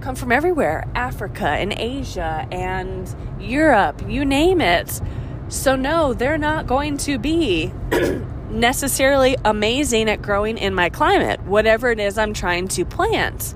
come 0.00 0.14
from 0.14 0.32
everywhere 0.32 0.86
Africa 0.94 1.48
and 1.48 1.72
Asia 1.72 2.46
and 2.50 3.14
Europe, 3.40 4.02
you 4.06 4.24
name 4.24 4.60
it. 4.60 5.00
So, 5.48 5.76
no, 5.76 6.14
they're 6.14 6.38
not 6.38 6.66
going 6.66 6.96
to 6.98 7.18
be 7.18 7.72
necessarily 8.54 9.36
amazing 9.44 10.08
at 10.08 10.22
growing 10.22 10.58
in 10.58 10.74
my 10.74 10.88
climate, 10.88 11.42
whatever 11.42 11.90
it 11.90 12.00
is 12.00 12.16
I'm 12.16 12.32
trying 12.32 12.68
to 12.68 12.84
plant. 12.84 13.54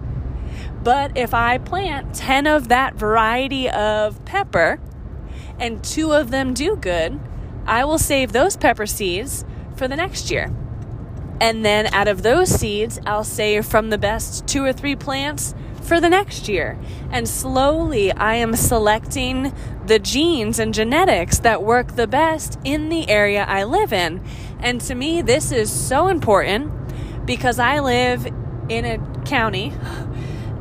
But 0.82 1.16
if 1.16 1.34
I 1.34 1.58
plant 1.58 2.14
10 2.14 2.46
of 2.46 2.68
that 2.68 2.94
variety 2.94 3.68
of 3.68 4.24
pepper 4.24 4.80
and 5.58 5.82
two 5.82 6.12
of 6.12 6.30
them 6.30 6.54
do 6.54 6.76
good, 6.76 7.20
I 7.66 7.84
will 7.84 7.98
save 7.98 8.32
those 8.32 8.56
pepper 8.56 8.86
seeds 8.86 9.44
for 9.76 9.88
the 9.88 9.96
next 9.96 10.30
year. 10.30 10.52
And 11.40 11.64
then 11.64 11.86
out 11.94 12.08
of 12.08 12.22
those 12.22 12.48
seeds, 12.48 12.98
I'll 13.06 13.24
save 13.24 13.66
from 13.66 13.90
the 13.90 13.98
best 13.98 14.46
two 14.46 14.64
or 14.64 14.72
three 14.72 14.96
plants 14.96 15.54
for 15.82 16.00
the 16.00 16.08
next 16.08 16.48
year. 16.48 16.78
And 17.10 17.28
slowly, 17.28 18.12
I 18.12 18.34
am 18.34 18.54
selecting 18.54 19.54
the 19.86 19.98
genes 19.98 20.58
and 20.58 20.74
genetics 20.74 21.38
that 21.40 21.62
work 21.62 21.96
the 21.96 22.06
best 22.06 22.58
in 22.64 22.88
the 22.88 23.08
area 23.08 23.44
I 23.48 23.64
live 23.64 23.92
in. 23.92 24.22
And 24.60 24.80
to 24.82 24.94
me, 24.94 25.22
this 25.22 25.52
is 25.52 25.70
so 25.70 26.08
important 26.08 26.72
because 27.26 27.58
I 27.58 27.80
live 27.80 28.26
in 28.68 28.84
a 28.84 28.98
county 29.24 29.72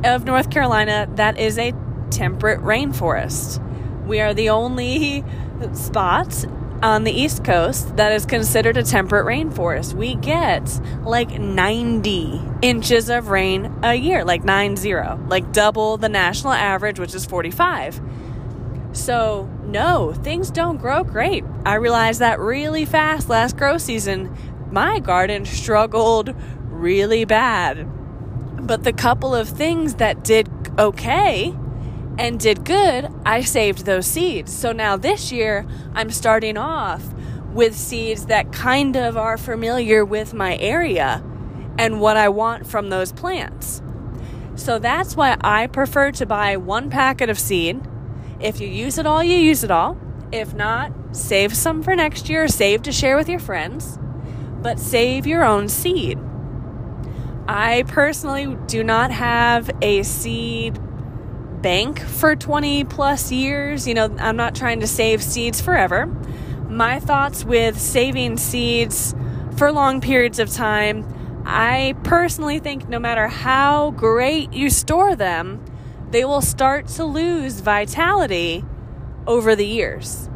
of 0.04 0.24
North 0.24 0.50
Carolina 0.50 1.08
that 1.14 1.38
is 1.38 1.58
a 1.58 1.72
temperate 2.10 2.60
rainforest. 2.60 3.64
We 4.06 4.20
are 4.20 4.32
the 4.32 4.50
only 4.50 5.24
spot 5.74 6.44
on 6.82 7.04
the 7.04 7.12
East 7.12 7.44
Coast 7.44 7.96
that 7.96 8.12
is 8.12 8.24
considered 8.24 8.76
a 8.76 8.82
temperate 8.82 9.26
rainforest. 9.26 9.94
We 9.94 10.14
get 10.14 10.80
like 11.02 11.30
90 11.30 12.40
inches 12.62 13.10
of 13.10 13.28
rain 13.28 13.74
a 13.82 13.94
year, 13.94 14.24
like 14.24 14.44
90, 14.44 14.94
like 15.28 15.52
double 15.52 15.96
the 15.96 16.08
national 16.08 16.52
average, 16.52 17.00
which 17.00 17.14
is 17.14 17.26
45. 17.26 18.00
So, 18.98 19.48
no, 19.62 20.12
things 20.12 20.50
don't 20.50 20.76
grow 20.76 21.04
great. 21.04 21.44
I 21.64 21.76
realized 21.76 22.18
that 22.18 22.40
really 22.40 22.84
fast 22.84 23.28
last 23.28 23.56
grow 23.56 23.78
season. 23.78 24.36
My 24.72 24.98
garden 24.98 25.44
struggled 25.46 26.34
really 26.64 27.24
bad. 27.24 27.86
But 28.66 28.82
the 28.82 28.92
couple 28.92 29.36
of 29.36 29.48
things 29.48 29.94
that 29.94 30.24
did 30.24 30.48
okay 30.78 31.54
and 32.18 32.40
did 32.40 32.64
good, 32.64 33.08
I 33.24 33.42
saved 33.42 33.86
those 33.86 34.06
seeds. 34.06 34.52
So 34.52 34.72
now 34.72 34.96
this 34.96 35.30
year, 35.30 35.64
I'm 35.94 36.10
starting 36.10 36.58
off 36.58 37.04
with 37.52 37.76
seeds 37.76 38.26
that 38.26 38.52
kind 38.52 38.96
of 38.96 39.16
are 39.16 39.38
familiar 39.38 40.04
with 40.04 40.34
my 40.34 40.56
area 40.58 41.22
and 41.78 42.00
what 42.00 42.16
I 42.16 42.28
want 42.30 42.66
from 42.66 42.90
those 42.90 43.12
plants. 43.12 43.80
So 44.56 44.80
that's 44.80 45.14
why 45.14 45.36
I 45.40 45.68
prefer 45.68 46.10
to 46.10 46.26
buy 46.26 46.56
one 46.56 46.90
packet 46.90 47.30
of 47.30 47.38
seed. 47.38 47.80
If 48.40 48.60
you 48.60 48.68
use 48.68 48.98
it 48.98 49.06
all, 49.06 49.22
you 49.22 49.36
use 49.36 49.64
it 49.64 49.70
all. 49.70 49.96
If 50.30 50.54
not, 50.54 50.92
save 51.12 51.56
some 51.56 51.82
for 51.82 51.96
next 51.96 52.28
year, 52.28 52.48
save 52.48 52.82
to 52.82 52.92
share 52.92 53.16
with 53.16 53.28
your 53.28 53.40
friends, 53.40 53.98
but 54.62 54.78
save 54.78 55.26
your 55.26 55.44
own 55.44 55.68
seed. 55.68 56.18
I 57.48 57.84
personally 57.88 58.56
do 58.66 58.84
not 58.84 59.10
have 59.10 59.70
a 59.80 60.02
seed 60.02 60.78
bank 61.62 62.00
for 62.00 62.36
20 62.36 62.84
plus 62.84 63.32
years. 63.32 63.88
You 63.88 63.94
know, 63.94 64.14
I'm 64.18 64.36
not 64.36 64.54
trying 64.54 64.80
to 64.80 64.86
save 64.86 65.22
seeds 65.22 65.60
forever. 65.60 66.06
My 66.68 67.00
thoughts 67.00 67.44
with 67.44 67.80
saving 67.80 68.36
seeds 68.36 69.14
for 69.56 69.72
long 69.72 70.00
periods 70.00 70.38
of 70.38 70.50
time, 70.52 71.06
I 71.46 71.94
personally 72.04 72.58
think 72.58 72.88
no 72.88 72.98
matter 72.98 73.26
how 73.26 73.92
great 73.92 74.52
you 74.52 74.68
store 74.68 75.16
them, 75.16 75.64
they 76.10 76.24
will 76.24 76.40
start 76.40 76.86
to 76.88 77.04
lose 77.04 77.60
vitality 77.60 78.64
over 79.26 79.54
the 79.54 79.66
years. 79.66 80.28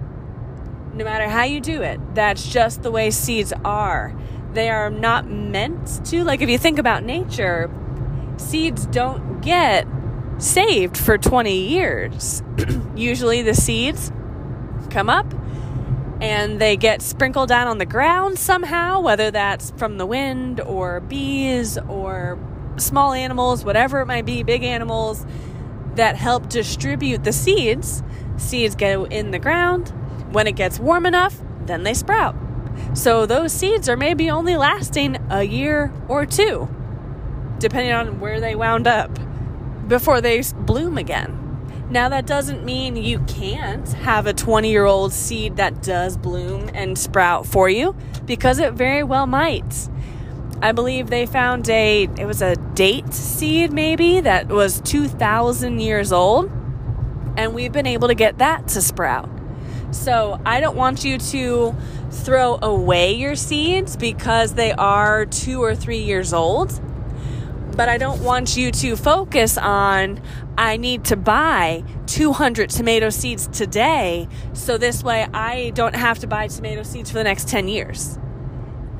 No 0.94 1.04
matter 1.04 1.28
how 1.28 1.44
you 1.44 1.60
do 1.60 1.82
it, 1.82 1.98
that's 2.14 2.46
just 2.46 2.82
the 2.82 2.90
way 2.90 3.10
seeds 3.10 3.52
are. 3.64 4.14
They 4.52 4.68
are 4.68 4.90
not 4.90 5.26
meant 5.26 6.04
to, 6.06 6.24
like, 6.24 6.42
if 6.42 6.50
you 6.50 6.58
think 6.58 6.78
about 6.78 7.04
nature, 7.04 7.70
seeds 8.36 8.84
don't 8.86 9.40
get 9.40 9.86
saved 10.36 10.98
for 10.98 11.16
20 11.16 11.56
years. 11.56 12.42
Usually 12.94 13.40
the 13.40 13.54
seeds 13.54 14.12
come 14.90 15.08
up 15.08 15.32
and 16.20 16.60
they 16.60 16.76
get 16.76 17.00
sprinkled 17.00 17.48
down 17.48 17.66
on 17.66 17.78
the 17.78 17.86
ground 17.86 18.38
somehow, 18.38 19.00
whether 19.00 19.30
that's 19.30 19.70
from 19.72 19.96
the 19.96 20.04
wind 20.04 20.60
or 20.60 21.00
bees 21.00 21.78
or 21.88 22.38
small 22.76 23.12
animals, 23.12 23.64
whatever 23.64 24.00
it 24.00 24.06
might 24.06 24.26
be, 24.26 24.42
big 24.42 24.62
animals 24.62 25.24
that 25.96 26.16
help 26.16 26.48
distribute 26.48 27.24
the 27.24 27.32
seeds. 27.32 28.02
Seeds 28.36 28.74
go 28.74 29.04
in 29.04 29.30
the 29.30 29.38
ground. 29.38 29.90
When 30.32 30.46
it 30.46 30.56
gets 30.56 30.78
warm 30.78 31.06
enough, 31.06 31.40
then 31.66 31.82
they 31.82 31.94
sprout. 31.94 32.34
So 32.94 33.26
those 33.26 33.52
seeds 33.52 33.88
are 33.88 33.96
maybe 33.96 34.30
only 34.30 34.56
lasting 34.56 35.18
a 35.30 35.42
year 35.42 35.92
or 36.08 36.24
two, 36.26 36.68
depending 37.58 37.92
on 37.92 38.20
where 38.20 38.40
they 38.40 38.54
wound 38.54 38.86
up 38.86 39.18
before 39.88 40.20
they 40.20 40.42
bloom 40.56 40.96
again. 40.96 41.38
Now, 41.90 42.08
that 42.08 42.26
doesn't 42.26 42.64
mean 42.64 42.96
you 42.96 43.18
can't 43.26 43.86
have 43.92 44.26
a 44.26 44.32
20 44.32 44.70
year 44.70 44.86
old 44.86 45.12
seed 45.12 45.56
that 45.56 45.82
does 45.82 46.16
bloom 46.16 46.70
and 46.72 46.96
sprout 46.96 47.46
for 47.46 47.68
you, 47.68 47.94
because 48.24 48.58
it 48.58 48.72
very 48.72 49.02
well 49.02 49.26
might. 49.26 49.88
I 50.62 50.70
believe 50.72 51.10
they 51.10 51.26
found 51.26 51.68
a, 51.68 52.04
it 52.04 52.24
was 52.24 52.40
a 52.40 52.54
date 52.54 53.12
seed 53.12 53.72
maybe 53.72 54.20
that 54.20 54.48
was 54.48 54.80
2,000 54.82 55.80
years 55.80 56.12
old, 56.12 56.50
and 57.36 57.52
we've 57.52 57.72
been 57.72 57.86
able 57.86 58.08
to 58.08 58.14
get 58.14 58.38
that 58.38 58.68
to 58.68 58.80
sprout. 58.80 59.28
So 59.90 60.40
I 60.46 60.60
don't 60.60 60.76
want 60.76 61.04
you 61.04 61.18
to 61.18 61.74
throw 62.10 62.58
away 62.62 63.14
your 63.14 63.34
seeds 63.34 63.96
because 63.96 64.54
they 64.54 64.72
are 64.72 65.26
two 65.26 65.62
or 65.62 65.74
three 65.74 66.02
years 66.02 66.32
old 66.32 66.80
but 67.76 67.88
I 67.88 67.96
don't 67.96 68.22
want 68.22 68.56
you 68.56 68.70
to 68.70 68.96
focus 68.96 69.56
on 69.56 70.20
I 70.58 70.76
need 70.76 71.04
to 71.06 71.16
buy 71.16 71.84
200 72.06 72.68
tomato 72.68 73.10
seeds 73.10 73.46
today 73.46 74.28
so 74.52 74.76
this 74.76 75.02
way 75.02 75.26
I 75.32 75.70
don't 75.70 75.94
have 75.94 76.18
to 76.20 76.26
buy 76.26 76.48
tomato 76.48 76.82
seeds 76.82 77.10
for 77.10 77.16
the 77.16 77.24
next 77.24 77.48
10 77.48 77.68
years. 77.68 78.18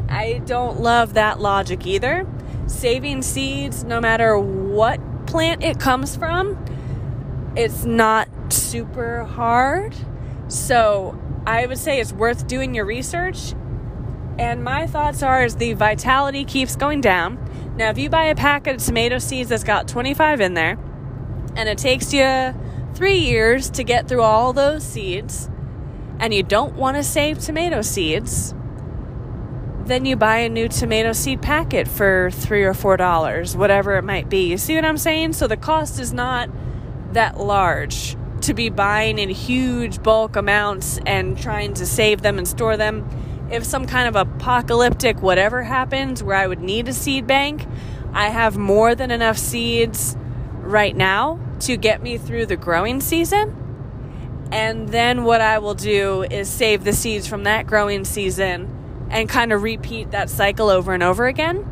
I 0.08 0.42
don't 0.44 0.80
love 0.80 1.14
that 1.14 1.40
logic 1.40 1.86
either. 1.86 2.26
Saving 2.66 3.22
seeds, 3.22 3.84
no 3.84 4.00
matter 4.00 4.38
what 4.38 5.00
plant 5.26 5.62
it 5.62 5.78
comes 5.80 6.16
from, 6.16 6.62
it's 7.56 7.84
not 7.84 8.28
super 8.52 9.24
hard. 9.24 9.94
So 10.48 11.18
I 11.46 11.66
would 11.66 11.78
say 11.78 12.00
it's 12.00 12.12
worth 12.12 12.46
doing 12.46 12.74
your 12.74 12.84
research. 12.84 13.54
And 14.38 14.64
my 14.64 14.86
thoughts 14.86 15.22
are 15.22 15.42
as 15.42 15.56
the 15.56 15.74
vitality 15.74 16.44
keeps 16.44 16.76
going 16.76 17.00
down, 17.00 17.38
now, 17.74 17.88
if 17.88 17.96
you 17.96 18.10
buy 18.10 18.24
a 18.24 18.34
packet 18.34 18.76
of 18.76 18.84
tomato 18.84 19.18
seeds 19.18 19.48
that's 19.48 19.64
got 19.64 19.88
25 19.88 20.42
in 20.42 20.52
there, 20.54 20.78
and 21.56 21.68
it 21.68 21.78
takes 21.78 22.12
you 22.12 22.54
three 22.94 23.16
years 23.16 23.70
to 23.70 23.82
get 23.82 24.08
through 24.08 24.20
all 24.20 24.52
those 24.52 24.82
seeds, 24.84 25.48
and 26.18 26.34
you 26.34 26.42
don't 26.42 26.74
want 26.74 26.98
to 26.98 27.02
save 27.02 27.38
tomato 27.38 27.80
seeds, 27.80 28.54
then 29.86 30.04
you 30.04 30.16
buy 30.16 30.38
a 30.38 30.48
new 30.48 30.68
tomato 30.68 31.12
seed 31.12 31.42
packet 31.42 31.88
for 31.88 32.30
three 32.30 32.64
or 32.64 32.74
four 32.74 32.96
dollars, 32.96 33.56
whatever 33.56 33.96
it 33.96 34.04
might 34.04 34.28
be. 34.28 34.48
You 34.48 34.58
see 34.58 34.74
what 34.74 34.84
I'm 34.84 34.98
saying? 34.98 35.34
So 35.34 35.46
the 35.46 35.56
cost 35.56 35.98
is 35.98 36.12
not 36.12 36.50
that 37.12 37.38
large 37.38 38.16
to 38.42 38.54
be 38.54 38.70
buying 38.70 39.18
in 39.18 39.28
huge 39.28 40.02
bulk 40.02 40.36
amounts 40.36 40.98
and 41.06 41.38
trying 41.38 41.74
to 41.74 41.86
save 41.86 42.22
them 42.22 42.38
and 42.38 42.48
store 42.48 42.76
them 42.76 43.08
if 43.52 43.64
some 43.64 43.86
kind 43.86 44.08
of 44.08 44.16
apocalyptic 44.16 45.20
whatever 45.20 45.62
happens 45.62 46.22
where 46.22 46.36
I 46.36 46.46
would 46.46 46.60
need 46.60 46.88
a 46.88 46.92
seed 46.94 47.26
bank, 47.26 47.66
I 48.14 48.28
have 48.30 48.56
more 48.56 48.94
than 48.94 49.10
enough 49.10 49.36
seeds 49.36 50.16
right 50.54 50.96
now 50.96 51.38
to 51.60 51.76
get 51.76 52.02
me 52.02 52.16
through 52.16 52.46
the 52.46 52.56
growing 52.56 53.00
season. 53.00 53.58
And 54.50 54.88
then 54.88 55.24
what 55.24 55.42
I 55.42 55.58
will 55.58 55.74
do 55.74 56.22
is 56.22 56.48
save 56.48 56.84
the 56.84 56.94
seeds 56.94 57.26
from 57.26 57.44
that 57.44 57.66
growing 57.66 58.04
season 58.04 58.81
and 59.12 59.28
kind 59.28 59.52
of 59.52 59.62
repeat 59.62 60.10
that 60.10 60.28
cycle 60.28 60.68
over 60.68 60.92
and 60.92 61.02
over 61.02 61.26
again. 61.26 61.68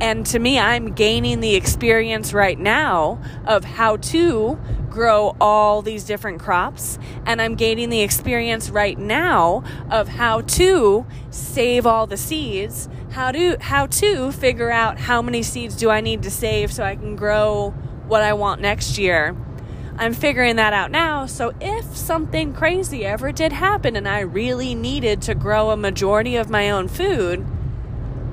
And 0.00 0.26
to 0.26 0.38
me, 0.38 0.58
I'm 0.58 0.92
gaining 0.92 1.40
the 1.40 1.54
experience 1.54 2.32
right 2.32 2.58
now 2.58 3.20
of 3.46 3.64
how 3.64 3.96
to 3.96 4.58
grow 4.90 5.36
all 5.40 5.82
these 5.82 6.04
different 6.04 6.40
crops. 6.40 6.98
And 7.26 7.40
I'm 7.40 7.54
gaining 7.54 7.90
the 7.90 8.00
experience 8.00 8.70
right 8.70 8.98
now 8.98 9.62
of 9.90 10.08
how 10.08 10.42
to 10.42 11.06
save 11.30 11.86
all 11.86 12.06
the 12.06 12.16
seeds, 12.16 12.88
how 13.10 13.32
to 13.32 13.56
how 13.60 13.86
to 13.86 14.32
figure 14.32 14.70
out 14.70 14.98
how 14.98 15.22
many 15.22 15.42
seeds 15.42 15.76
do 15.76 15.90
I 15.90 16.00
need 16.00 16.22
to 16.22 16.30
save 16.30 16.72
so 16.72 16.84
I 16.84 16.96
can 16.96 17.16
grow 17.16 17.70
what 18.06 18.22
I 18.22 18.32
want 18.32 18.60
next 18.60 18.98
year. 18.98 19.36
I'm 19.96 20.12
figuring 20.12 20.56
that 20.56 20.72
out 20.72 20.90
now. 20.90 21.26
So 21.26 21.54
if 21.60 21.96
something 21.96 22.52
crazy 22.52 23.04
ever 23.04 23.30
did 23.30 23.52
happen 23.52 23.94
and 23.94 24.08
I 24.08 24.20
really 24.20 24.74
needed 24.74 25.22
to 25.22 25.34
grow 25.34 25.70
a 25.70 25.76
majority 25.76 26.36
of 26.36 26.50
my 26.50 26.70
own 26.70 26.88
food, 26.88 27.46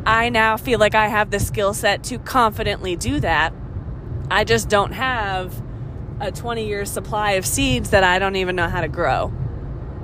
I 0.05 0.29
now 0.29 0.57
feel 0.57 0.79
like 0.79 0.95
I 0.95 1.07
have 1.07 1.29
the 1.29 1.39
skill 1.39 1.73
set 1.75 2.03
to 2.05 2.17
confidently 2.17 2.95
do 2.95 3.19
that. 3.19 3.53
I 4.31 4.43
just 4.43 4.69
don't 4.69 4.93
have 4.93 5.61
a 6.19 6.31
20 6.31 6.65
year 6.65 6.85
supply 6.85 7.33
of 7.33 7.45
seeds 7.45 7.91
that 7.91 8.03
I 8.03 8.17
don't 8.17 8.35
even 8.35 8.55
know 8.55 8.67
how 8.67 8.81
to 8.81 8.87
grow. 8.87 9.31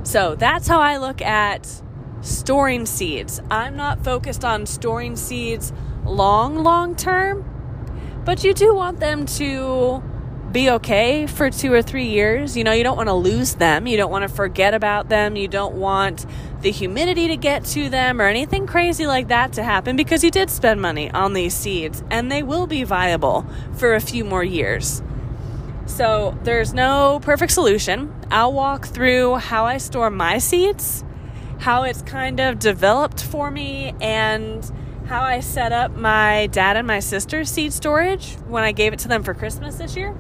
So 0.04 0.36
that's 0.36 0.68
how 0.68 0.80
I 0.80 0.98
look 0.98 1.22
at 1.22 1.82
storing 2.22 2.86
seeds. 2.86 3.42
I'm 3.50 3.76
not 3.76 4.04
focused 4.04 4.46
on 4.46 4.68
storing 4.68 5.16
seeds 5.16 5.74
long, 6.06 6.64
long 6.64 6.96
term, 6.96 7.44
but 8.26 8.44
you 8.44 8.54
do 8.54 8.76
want 8.76 9.00
them 9.00 9.26
to 9.26 10.04
be 10.58 10.72
okay 10.72 11.28
for 11.28 11.52
two 11.52 11.72
or 11.72 11.84
three 11.84 12.08
years. 12.08 12.58
You 12.58 12.64
know, 12.64 12.72
you 12.72 12.84
don't 12.84 12.98
want 12.98 13.10
to 13.10 13.14
lose 13.14 13.54
them. 13.54 13.86
You 13.86 13.96
don't 13.96 14.10
want 14.10 14.24
to 14.24 14.28
forget 14.28 14.74
about 14.74 15.08
them. 15.08 15.36
You 15.36 15.48
don't 15.48 15.76
want 15.76 16.26
the 16.62 16.72
humidity 16.72 17.28
to 17.28 17.38
get 17.38 17.64
to 17.66 17.90
them 17.90 18.20
or 18.20 18.26
anything 18.26 18.66
crazy 18.66 19.06
like 19.06 19.28
that 19.28 19.54
to 19.54 19.64
happen 19.64 19.96
because 19.96 20.24
you 20.24 20.32
did 20.32 20.50
spend 20.50 20.82
money 20.82 21.12
on 21.12 21.34
these 21.34 21.54
seeds 21.54 22.04
and 22.10 22.32
they 22.32 22.42
will 22.42 22.66
be 22.66 22.84
viable 22.84 23.46
for 23.76 23.94
a 23.94 24.02
few 24.02 24.26
more 24.26 24.44
years. 24.44 25.04
So 25.86 26.36
there's 26.42 26.74
no 26.74 27.20
perfect 27.22 27.52
solution. 27.52 28.12
I'll 28.32 28.52
walk 28.52 28.88
through 28.88 29.36
how 29.36 29.66
I 29.66 29.78
store 29.78 30.10
my 30.10 30.40
seeds, 30.40 31.04
how 31.60 31.84
it's 31.84 32.02
kind 32.02 32.40
of 32.40 32.58
developed 32.58 33.22
for 33.22 33.52
me, 33.52 33.94
and 34.02 34.68
how 35.06 35.22
I 35.22 35.42
set 35.42 35.72
up 35.72 35.96
my 35.96 36.48
dad 36.48 36.78
and 36.78 36.88
my 36.88 37.00
sister's 37.00 37.48
seed 37.48 37.74
storage 37.74 38.34
when 38.48 38.64
I 38.64 38.72
gave 38.72 38.92
it 38.92 39.00
to 39.00 39.08
them 39.08 39.22
for 39.22 39.36
Christmas 39.36 39.76
this 39.76 39.96
year. 39.96 40.18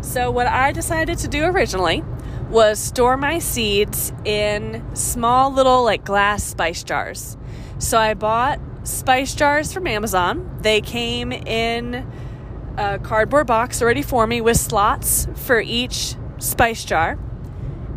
So, 0.00 0.30
what 0.30 0.46
I 0.46 0.72
decided 0.72 1.18
to 1.18 1.28
do 1.28 1.44
originally 1.44 2.02
was 2.48 2.78
store 2.78 3.16
my 3.16 3.38
seeds 3.38 4.12
in 4.24 4.84
small 4.94 5.52
little 5.52 5.84
like 5.84 6.04
glass 6.04 6.42
spice 6.42 6.82
jars. 6.82 7.36
So, 7.78 7.98
I 7.98 8.14
bought 8.14 8.60
spice 8.84 9.34
jars 9.34 9.72
from 9.72 9.86
Amazon. 9.86 10.58
They 10.62 10.80
came 10.80 11.32
in 11.32 12.10
a 12.76 12.98
cardboard 12.98 13.46
box 13.46 13.82
already 13.82 14.02
for 14.02 14.26
me 14.26 14.40
with 14.40 14.56
slots 14.56 15.28
for 15.34 15.60
each 15.60 16.14
spice 16.38 16.84
jar. 16.84 17.18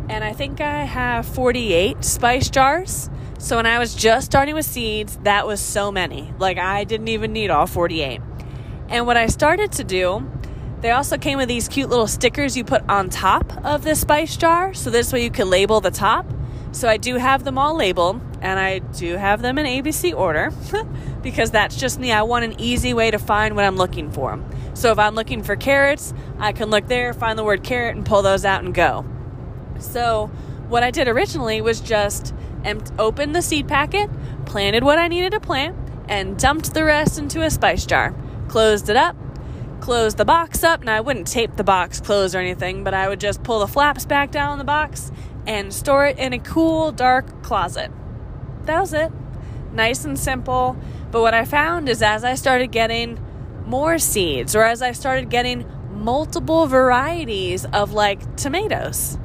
And 0.08 0.22
I 0.22 0.32
think 0.32 0.60
I 0.60 0.84
have 0.84 1.26
48 1.26 2.04
spice 2.04 2.50
jars. 2.50 3.08
So 3.38 3.56
when 3.56 3.66
I 3.66 3.78
was 3.78 3.94
just 3.94 4.26
starting 4.26 4.54
with 4.54 4.66
seeds, 4.66 5.18
that 5.22 5.46
was 5.46 5.60
so 5.60 5.90
many. 5.90 6.32
Like 6.38 6.58
I 6.58 6.84
didn't 6.84 7.08
even 7.08 7.32
need 7.32 7.50
all 7.50 7.66
48. 7.66 8.20
And 8.88 9.06
what 9.06 9.16
I 9.16 9.26
started 9.26 9.72
to 9.72 9.84
do 9.84 10.30
they 10.84 10.90
also 10.90 11.16
came 11.16 11.38
with 11.38 11.48
these 11.48 11.66
cute 11.66 11.88
little 11.88 12.06
stickers 12.06 12.58
you 12.58 12.62
put 12.62 12.86
on 12.90 13.08
top 13.08 13.56
of 13.64 13.84
the 13.84 13.94
spice 13.94 14.36
jar, 14.36 14.74
so 14.74 14.90
this 14.90 15.14
way 15.14 15.24
you 15.24 15.30
can 15.30 15.48
label 15.48 15.80
the 15.80 15.90
top. 15.90 16.26
So 16.72 16.90
I 16.90 16.98
do 16.98 17.14
have 17.14 17.42
them 17.42 17.56
all 17.56 17.74
labeled, 17.74 18.20
and 18.42 18.60
I 18.60 18.80
do 18.80 19.16
have 19.16 19.40
them 19.40 19.56
in 19.56 19.64
ABC 19.64 20.14
order 20.14 20.52
because 21.22 21.50
that's 21.50 21.76
just 21.76 21.98
me. 21.98 22.12
I 22.12 22.20
want 22.20 22.44
an 22.44 22.60
easy 22.60 22.92
way 22.92 23.10
to 23.10 23.18
find 23.18 23.56
what 23.56 23.64
I'm 23.64 23.76
looking 23.76 24.10
for. 24.10 24.38
So 24.74 24.92
if 24.92 24.98
I'm 24.98 25.14
looking 25.14 25.42
for 25.42 25.56
carrots, 25.56 26.12
I 26.38 26.52
can 26.52 26.68
look 26.68 26.86
there, 26.86 27.14
find 27.14 27.38
the 27.38 27.44
word 27.44 27.64
carrot, 27.64 27.96
and 27.96 28.04
pull 28.04 28.20
those 28.20 28.44
out 28.44 28.62
and 28.62 28.74
go. 28.74 29.06
So 29.78 30.26
what 30.68 30.82
I 30.82 30.90
did 30.90 31.08
originally 31.08 31.62
was 31.62 31.80
just 31.80 32.34
open 32.98 33.32
the 33.32 33.40
seed 33.40 33.68
packet, 33.68 34.10
planted 34.44 34.84
what 34.84 34.98
I 34.98 35.08
needed 35.08 35.32
to 35.32 35.40
plant, 35.40 35.78
and 36.10 36.38
dumped 36.38 36.74
the 36.74 36.84
rest 36.84 37.18
into 37.18 37.40
a 37.40 37.50
spice 37.50 37.86
jar. 37.86 38.14
Closed 38.48 38.90
it 38.90 38.96
up, 38.96 39.16
close 39.84 40.14
the 40.14 40.24
box 40.24 40.64
up. 40.64 40.82
Now, 40.82 40.96
I 40.96 41.00
wouldn't 41.02 41.26
tape 41.26 41.56
the 41.56 41.62
box 41.62 42.00
closed 42.00 42.34
or 42.34 42.38
anything, 42.38 42.84
but 42.84 42.94
I 42.94 43.06
would 43.06 43.20
just 43.20 43.42
pull 43.42 43.58
the 43.58 43.66
flaps 43.66 44.06
back 44.06 44.30
down 44.30 44.52
on 44.52 44.56
the 44.56 44.64
box 44.64 45.12
and 45.46 45.74
store 45.74 46.06
it 46.06 46.18
in 46.18 46.32
a 46.32 46.38
cool, 46.38 46.90
dark 46.90 47.42
closet. 47.42 47.92
That 48.64 48.80
was 48.80 48.94
it. 48.94 49.12
Nice 49.74 50.06
and 50.06 50.18
simple. 50.18 50.78
But 51.10 51.20
what 51.20 51.34
I 51.34 51.44
found 51.44 51.90
is 51.90 52.00
as 52.00 52.24
I 52.24 52.34
started 52.34 52.72
getting 52.72 53.22
more 53.66 53.98
seeds, 53.98 54.56
or 54.56 54.64
as 54.64 54.80
I 54.80 54.92
started 54.92 55.28
getting 55.28 55.70
multiple 55.92 56.66
varieties 56.66 57.66
of 57.66 57.92
like 57.92 58.36
tomatoes, 58.36 59.18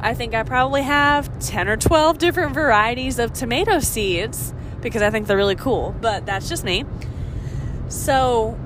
I 0.00 0.12
think 0.12 0.34
I 0.34 0.42
probably 0.42 0.82
have 0.82 1.38
10 1.38 1.66
or 1.66 1.78
12 1.78 2.18
different 2.18 2.52
varieties 2.52 3.18
of 3.18 3.32
tomato 3.32 3.80
seeds 3.80 4.52
because 4.82 5.00
I 5.00 5.08
think 5.08 5.28
they're 5.28 5.38
really 5.38 5.56
cool, 5.56 5.94
but 6.02 6.26
that's 6.26 6.46
just 6.46 6.62
me. 6.62 6.84
So 7.88 8.58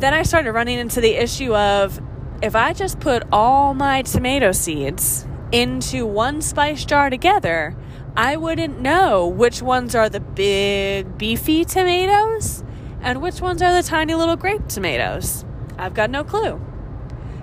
then 0.00 0.14
I 0.14 0.22
started 0.22 0.52
running 0.52 0.78
into 0.78 1.00
the 1.00 1.14
issue 1.14 1.54
of 1.54 2.00
if 2.42 2.54
I 2.54 2.72
just 2.72 3.00
put 3.00 3.22
all 3.32 3.74
my 3.74 4.02
tomato 4.02 4.52
seeds 4.52 5.26
into 5.50 6.06
one 6.06 6.40
spice 6.42 6.84
jar 6.84 7.10
together, 7.10 7.76
I 8.16 8.36
wouldn't 8.36 8.80
know 8.80 9.26
which 9.26 9.62
ones 9.62 9.94
are 9.94 10.08
the 10.08 10.20
big, 10.20 11.18
beefy 11.18 11.64
tomatoes 11.64 12.64
and 13.00 13.22
which 13.22 13.40
ones 13.40 13.62
are 13.62 13.72
the 13.72 13.86
tiny 13.86 14.14
little 14.14 14.36
grape 14.36 14.68
tomatoes. 14.68 15.44
I've 15.78 15.94
got 15.94 16.10
no 16.10 16.24
clue. 16.24 16.60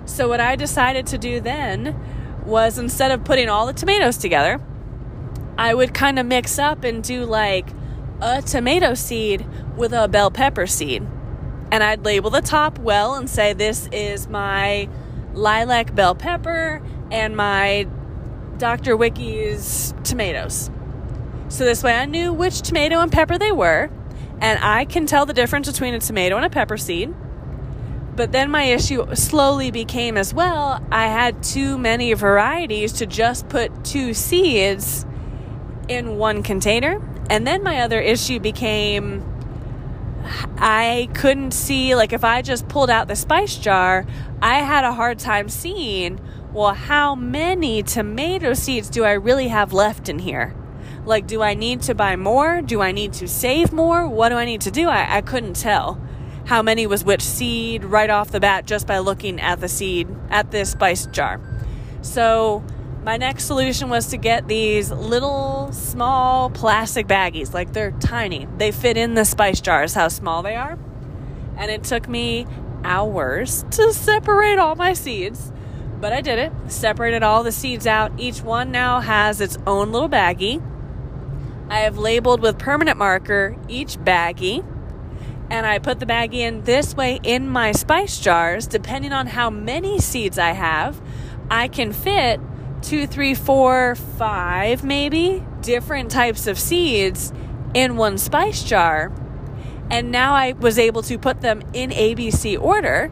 So, 0.04 0.28
what 0.28 0.40
I 0.40 0.54
decided 0.54 1.06
to 1.08 1.18
do 1.18 1.40
then 1.40 1.98
was 2.44 2.78
instead 2.78 3.10
of 3.10 3.24
putting 3.24 3.48
all 3.48 3.66
the 3.66 3.72
tomatoes 3.72 4.18
together, 4.18 4.60
I 5.58 5.74
would 5.74 5.94
kind 5.94 6.18
of 6.18 6.26
mix 6.26 6.58
up 6.58 6.84
and 6.84 7.02
do 7.02 7.24
like 7.24 7.68
a 8.20 8.40
tomato 8.40 8.94
seed 8.94 9.46
with 9.76 9.92
a 9.92 10.06
bell 10.06 10.30
pepper 10.30 10.66
seed 10.66 11.06
and 11.70 11.82
I'd 11.82 12.04
label 12.04 12.30
the 12.30 12.40
top 12.40 12.78
well 12.78 13.14
and 13.14 13.28
say 13.28 13.52
this 13.52 13.88
is 13.92 14.28
my 14.28 14.88
lilac 15.34 15.94
bell 15.94 16.14
pepper 16.14 16.82
and 17.10 17.36
my 17.36 17.86
Dr. 18.58 18.96
Wiki's 18.96 19.94
tomatoes. 20.04 20.70
So 21.48 21.64
this 21.64 21.82
way 21.82 21.94
I 21.94 22.06
knew 22.06 22.32
which 22.32 22.62
tomato 22.62 23.00
and 23.00 23.12
pepper 23.12 23.38
they 23.38 23.52
were, 23.52 23.90
and 24.40 24.58
I 24.62 24.84
can 24.84 25.06
tell 25.06 25.26
the 25.26 25.32
difference 25.32 25.70
between 25.70 25.94
a 25.94 26.00
tomato 26.00 26.36
and 26.36 26.44
a 26.44 26.50
pepper 26.50 26.76
seed. 26.76 27.14
But 28.16 28.32
then 28.32 28.50
my 28.50 28.64
issue 28.64 29.14
slowly 29.14 29.70
became 29.70 30.16
as 30.16 30.32
well, 30.32 30.82
I 30.90 31.08
had 31.08 31.42
too 31.42 31.76
many 31.76 32.14
varieties 32.14 32.94
to 32.94 33.06
just 33.06 33.48
put 33.48 33.84
two 33.84 34.14
seeds 34.14 35.04
in 35.88 36.16
one 36.16 36.42
container. 36.42 37.02
And 37.28 37.46
then 37.46 37.62
my 37.62 37.80
other 37.80 38.00
issue 38.00 38.40
became 38.40 39.22
I 40.58 41.08
couldn't 41.14 41.52
see, 41.52 41.94
like, 41.94 42.12
if 42.12 42.24
I 42.24 42.42
just 42.42 42.68
pulled 42.68 42.90
out 42.90 43.08
the 43.08 43.16
spice 43.16 43.56
jar, 43.56 44.06
I 44.42 44.60
had 44.60 44.84
a 44.84 44.92
hard 44.92 45.18
time 45.18 45.48
seeing, 45.48 46.20
well, 46.52 46.74
how 46.74 47.14
many 47.14 47.82
tomato 47.82 48.54
seeds 48.54 48.88
do 48.88 49.04
I 49.04 49.12
really 49.12 49.48
have 49.48 49.72
left 49.72 50.08
in 50.08 50.18
here? 50.18 50.54
Like, 51.04 51.26
do 51.26 51.42
I 51.42 51.54
need 51.54 51.82
to 51.82 51.94
buy 51.94 52.16
more? 52.16 52.60
Do 52.62 52.80
I 52.80 52.92
need 52.92 53.12
to 53.14 53.28
save 53.28 53.72
more? 53.72 54.08
What 54.08 54.30
do 54.30 54.36
I 54.36 54.44
need 54.44 54.60
to 54.62 54.70
do? 54.70 54.88
I, 54.88 55.18
I 55.18 55.20
couldn't 55.20 55.54
tell 55.54 56.00
how 56.46 56.62
many 56.62 56.86
was 56.86 57.04
which 57.04 57.22
seed 57.22 57.84
right 57.84 58.10
off 58.10 58.30
the 58.30 58.40
bat 58.40 58.66
just 58.66 58.86
by 58.86 58.98
looking 58.98 59.40
at 59.40 59.60
the 59.60 59.68
seed 59.68 60.08
at 60.30 60.50
this 60.50 60.70
spice 60.70 61.06
jar. 61.06 61.40
So, 62.02 62.64
my 63.06 63.16
next 63.16 63.44
solution 63.44 63.88
was 63.88 64.08
to 64.08 64.16
get 64.16 64.48
these 64.48 64.90
little 64.90 65.70
small 65.70 66.50
plastic 66.50 67.06
baggies. 67.06 67.54
Like 67.54 67.72
they're 67.72 67.92
tiny. 67.92 68.48
They 68.58 68.72
fit 68.72 68.96
in 68.96 69.14
the 69.14 69.24
spice 69.24 69.60
jars, 69.60 69.94
how 69.94 70.08
small 70.08 70.42
they 70.42 70.56
are. 70.56 70.76
And 71.56 71.70
it 71.70 71.84
took 71.84 72.08
me 72.08 72.48
hours 72.82 73.64
to 73.70 73.92
separate 73.92 74.58
all 74.58 74.74
my 74.74 74.92
seeds. 74.92 75.52
But 76.00 76.12
I 76.12 76.20
did 76.20 76.40
it. 76.40 76.52
Separated 76.66 77.22
all 77.22 77.44
the 77.44 77.52
seeds 77.52 77.86
out. 77.86 78.10
Each 78.18 78.42
one 78.42 78.72
now 78.72 78.98
has 78.98 79.40
its 79.40 79.56
own 79.68 79.92
little 79.92 80.08
baggie. 80.08 80.60
I 81.70 81.78
have 81.80 81.98
labeled 81.98 82.40
with 82.40 82.58
permanent 82.58 82.98
marker 82.98 83.56
each 83.68 83.98
baggie. 83.98 84.64
And 85.48 85.64
I 85.64 85.78
put 85.78 86.00
the 86.00 86.06
baggie 86.06 86.40
in 86.40 86.64
this 86.64 86.96
way 86.96 87.20
in 87.22 87.48
my 87.48 87.70
spice 87.70 88.18
jars. 88.18 88.66
Depending 88.66 89.12
on 89.12 89.28
how 89.28 89.48
many 89.48 90.00
seeds 90.00 90.40
I 90.40 90.50
have, 90.50 91.00
I 91.48 91.68
can 91.68 91.92
fit 91.92 92.40
two, 92.82 93.06
three, 93.06 93.34
four, 93.34 93.94
five, 93.94 94.84
maybe 94.84 95.44
different 95.60 96.10
types 96.10 96.46
of 96.46 96.58
seeds 96.58 97.32
in 97.74 97.96
one 97.96 98.18
spice 98.18 98.62
jar. 98.62 99.12
And 99.90 100.10
now 100.10 100.34
I 100.34 100.52
was 100.52 100.78
able 100.78 101.02
to 101.02 101.18
put 101.18 101.40
them 101.40 101.62
in 101.72 101.90
ABC 101.90 102.60
order 102.60 103.10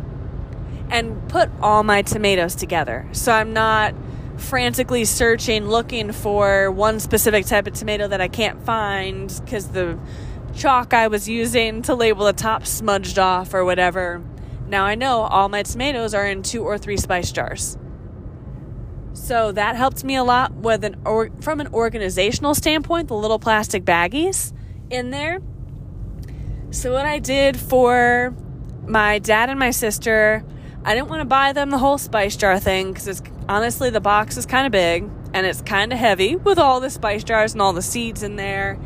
and 0.91 1.29
put 1.29 1.51
all 1.61 1.83
my 1.83 2.03
tomatoes 2.03 2.55
together. 2.55 3.09
So 3.13 3.33
I'm 3.33 3.53
not 3.53 3.95
frantically 4.37 5.05
searching, 5.05 5.69
looking 5.69 6.13
for 6.13 6.71
one 6.71 7.01
specific 7.01 7.47
type 7.47 7.67
of 7.67 7.75
tomato 7.75 8.09
that 8.09 8.21
I 8.21 8.29
can't 8.29 8.65
find 8.65 9.33
because 9.45 9.69
the 9.69 9.99
chalk 10.55 10.95
I 10.95 11.09
was 11.09 11.29
using 11.29 11.83
to 11.83 11.95
label 11.95 12.27
the 12.27 12.33
top 12.33 12.67
smudged 12.67 13.19
off 13.19 13.55
or 13.55 13.65
whatever. 13.65 14.23
Now 14.67 14.85
I 14.85 14.95
know 14.95 15.23
all 15.23 15.49
my 15.49 15.63
tomatoes 15.63 16.15
are 16.15 16.27
in 16.27 16.43
two 16.43 16.65
or 16.65 16.79
three 16.79 16.97
spice 16.97 17.33
jars. 17.33 17.77
So 19.15 19.53
that 19.53 19.77
helped 19.77 20.05
me 20.05 20.17
a 20.17 20.25
lot 20.25 20.53
with 20.53 20.85
an 20.85 20.97
or, 21.05 21.31
from 21.41 21.61
an 21.61 21.69
organizational 21.69 22.55
standpoint, 22.55 23.09
the 23.09 23.15
little 23.15 23.39
plastic 23.39 23.85
baggies 23.85 24.53
in 24.91 25.11
there. 25.11 25.41
So, 26.71 26.93
what 26.93 27.07
I 27.07 27.21
did 27.21 27.57
for 27.57 28.35
my 28.87 29.21
dad 29.21 29.49
and 29.49 29.59
my 29.59 29.71
sister, 29.71 30.45
I 30.85 30.95
didn't 30.95 31.09
want 31.09 31.21
to 31.21 31.27
buy 31.27 31.53
them 31.53 31.71
the 31.71 31.79
whole 31.79 31.97
spice 31.97 32.37
jar 32.37 32.59
thing 32.59 32.93
because 32.93 33.07
it's 33.07 33.23
honestly 33.49 33.89
the 33.89 34.01
box 34.01 34.37
is 34.37 34.47
kind 34.47 34.67
of 34.67 34.73
big 34.73 35.09
and 35.33 35.47
it's 35.47 35.63
kind 35.63 35.93
of 35.93 35.99
heavy 35.99 36.35
with 36.35 36.59
all 36.59 36.81
the 36.81 36.91
spice 36.91 37.23
jars 37.23 37.53
and 37.53 37.63
all 37.63 37.73
the 37.73 37.83
seeds 37.83 38.23
in 38.25 38.37
there. 38.37 38.79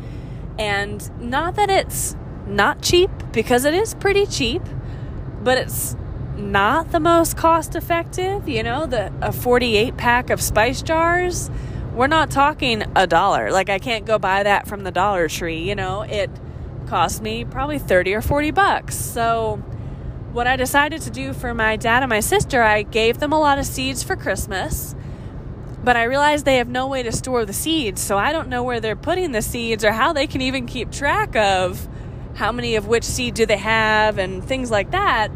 And 0.59 1.09
not 1.19 1.55
that 1.55 1.69
it's 1.69 2.15
not 2.45 2.81
cheap 2.81 3.09
because 3.31 3.65
it 3.65 3.73
is 3.73 3.95
pretty 3.95 4.25
cheap, 4.25 4.61
but 5.41 5.57
it's 5.57 5.95
not 6.39 6.91
the 6.91 6.99
most 6.99 7.37
cost 7.37 7.75
effective. 7.75 8.47
You 8.47 8.63
know, 8.63 8.85
the 8.85 9.13
a 9.21 9.31
48 9.31 9.97
pack 9.97 10.29
of 10.29 10.41
spice 10.41 10.81
jars, 10.81 11.49
we're 11.93 12.07
not 12.07 12.31
talking 12.31 12.83
a 12.95 13.05
dollar. 13.05 13.51
Like 13.51 13.69
I 13.69 13.79
can't 13.79 14.05
go 14.05 14.17
buy 14.17 14.43
that 14.43 14.67
from 14.67 14.83
the 14.83 14.91
Dollar 14.91 15.27
Tree, 15.27 15.59
you 15.59 15.75
know. 15.75 16.01
It 16.01 16.29
cost 16.87 17.21
me 17.21 17.45
probably 17.45 17.79
30 17.79 18.15
or 18.15 18.21
40 18.21 18.51
bucks. 18.51 18.95
So 18.95 19.57
what 20.31 20.47
I 20.47 20.55
decided 20.55 21.01
to 21.03 21.09
do 21.09 21.33
for 21.33 21.53
my 21.53 21.75
dad 21.75 22.03
and 22.03 22.09
my 22.09 22.19
sister, 22.19 22.61
I 22.61 22.83
gave 22.83 23.19
them 23.19 23.33
a 23.33 23.39
lot 23.39 23.59
of 23.59 23.65
seeds 23.65 24.03
for 24.03 24.15
Christmas. 24.15 24.95
But 25.83 25.95
I 25.95 26.03
realized 26.03 26.45
they 26.45 26.57
have 26.57 26.67
no 26.67 26.87
way 26.87 27.03
to 27.03 27.11
store 27.11 27.45
the 27.45 27.53
seeds, 27.53 28.01
so 28.01 28.17
I 28.17 28.33
don't 28.33 28.49
know 28.49 28.63
where 28.63 28.81
they're 28.81 28.97
putting 28.97 29.31
the 29.31 29.41
seeds 29.41 29.85
or 29.85 29.93
how 29.93 30.11
they 30.11 30.27
can 30.27 30.41
even 30.41 30.65
keep 30.65 30.91
track 30.91 31.35
of 31.37 31.87
how 32.35 32.51
many 32.51 32.75
of 32.75 32.87
which 32.87 33.03
seed 33.03 33.33
do 33.33 33.45
they 33.45 33.57
have 33.57 34.17
and 34.17 34.43
things 34.43 34.69
like 34.69 34.91
that. 34.91 35.29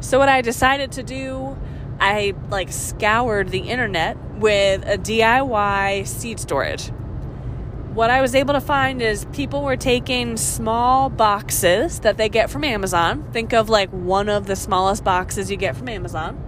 So 0.00 0.18
what 0.18 0.28
I 0.28 0.40
decided 0.40 0.92
to 0.92 1.02
do, 1.02 1.56
I 2.00 2.34
like 2.48 2.72
scoured 2.72 3.50
the 3.50 3.60
internet 3.60 4.16
with 4.36 4.82
a 4.86 4.96
DIY 4.96 6.06
seed 6.06 6.40
storage. 6.40 6.88
What 7.92 8.08
I 8.08 8.22
was 8.22 8.34
able 8.34 8.54
to 8.54 8.60
find 8.60 9.02
is 9.02 9.26
people 9.32 9.62
were 9.62 9.76
taking 9.76 10.36
small 10.36 11.10
boxes 11.10 12.00
that 12.00 12.16
they 12.16 12.28
get 12.28 12.48
from 12.48 12.64
Amazon. 12.64 13.30
Think 13.32 13.52
of 13.52 13.68
like 13.68 13.90
one 13.90 14.28
of 14.28 14.46
the 14.46 14.56
smallest 14.56 15.04
boxes 15.04 15.50
you 15.50 15.56
get 15.56 15.76
from 15.76 15.88
Amazon. 15.88 16.38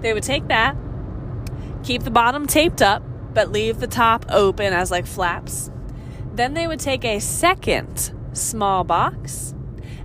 They 0.00 0.12
would 0.12 0.22
take 0.22 0.48
that, 0.48 0.76
keep 1.82 2.02
the 2.02 2.10
bottom 2.10 2.46
taped 2.46 2.82
up, 2.82 3.02
but 3.34 3.50
leave 3.50 3.80
the 3.80 3.86
top 3.86 4.26
open 4.28 4.72
as 4.72 4.90
like 4.90 5.06
flaps. 5.06 5.70
Then 6.34 6.54
they 6.54 6.66
would 6.66 6.80
take 6.80 7.04
a 7.04 7.18
second 7.18 8.12
small 8.32 8.84
box 8.84 9.54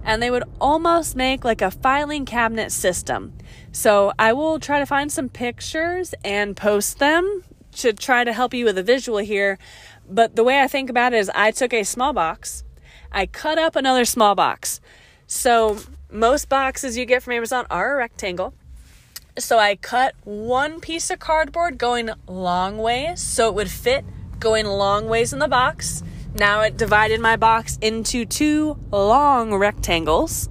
and 0.07 0.23
they 0.23 0.31
would 0.31 0.45
almost 0.61 1.17
make 1.17 1.43
like 1.43 1.61
a 1.61 1.69
filing 1.69 2.25
cabinet 2.25 2.71
system. 2.71 3.33
So 3.73 4.13
I 4.17 4.31
will 4.31 4.57
try 4.57 4.79
to 4.79 4.85
find 4.85 5.11
some 5.11 5.27
pictures 5.27 6.15
and 6.23 6.55
post 6.55 6.97
them 6.97 7.43
to 7.73 7.91
try 7.91 8.23
to 8.23 8.31
help 8.31 8.53
you 8.53 8.63
with 8.63 8.77
a 8.77 8.83
visual 8.83 9.17
here. 9.19 9.59
But 10.09 10.37
the 10.37 10.45
way 10.45 10.61
I 10.61 10.67
think 10.67 10.89
about 10.89 11.13
it 11.13 11.17
is 11.17 11.29
I 11.35 11.51
took 11.51 11.73
a 11.73 11.83
small 11.83 12.13
box, 12.13 12.63
I 13.11 13.25
cut 13.25 13.59
up 13.59 13.75
another 13.75 14.05
small 14.05 14.33
box. 14.33 14.79
So 15.27 15.79
most 16.09 16.47
boxes 16.47 16.97
you 16.97 17.05
get 17.05 17.21
from 17.21 17.33
Amazon 17.33 17.67
are 17.69 17.95
a 17.95 17.97
rectangle. 17.97 18.53
So 19.37 19.59
I 19.59 19.75
cut 19.75 20.15
one 20.23 20.79
piece 20.79 21.11
of 21.11 21.19
cardboard 21.19 21.77
going 21.77 22.09
long 22.27 22.77
ways 22.77 23.21
so 23.21 23.49
it 23.49 23.55
would 23.55 23.69
fit 23.69 24.05
going 24.39 24.65
long 24.65 25.07
ways 25.07 25.33
in 25.33 25.39
the 25.39 25.49
box. 25.49 26.01
Now 26.35 26.61
it 26.61 26.77
divided 26.77 27.19
my 27.19 27.35
box 27.35 27.77
into 27.81 28.25
two 28.25 28.77
long 28.91 29.53
rectangles. 29.53 30.49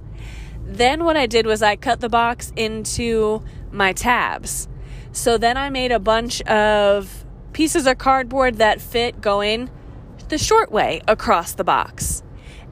Then 0.65 1.05
what 1.05 1.15
I 1.15 1.27
did 1.27 1.45
was 1.45 1.61
I 1.61 1.75
cut 1.75 2.01
the 2.01 2.09
box 2.09 2.51
into 2.55 3.41
my 3.71 3.93
tabs. 3.93 4.67
So 5.11 5.37
then 5.37 5.57
I 5.57 5.69
made 5.69 5.91
a 5.91 5.99
bunch 5.99 6.41
of 6.43 7.25
pieces 7.53 7.87
of 7.87 7.97
cardboard 7.97 8.55
that 8.57 8.81
fit 8.81 9.21
going 9.21 9.69
the 10.29 10.37
short 10.37 10.71
way 10.71 11.01
across 11.07 11.53
the 11.53 11.63
box. 11.63 12.21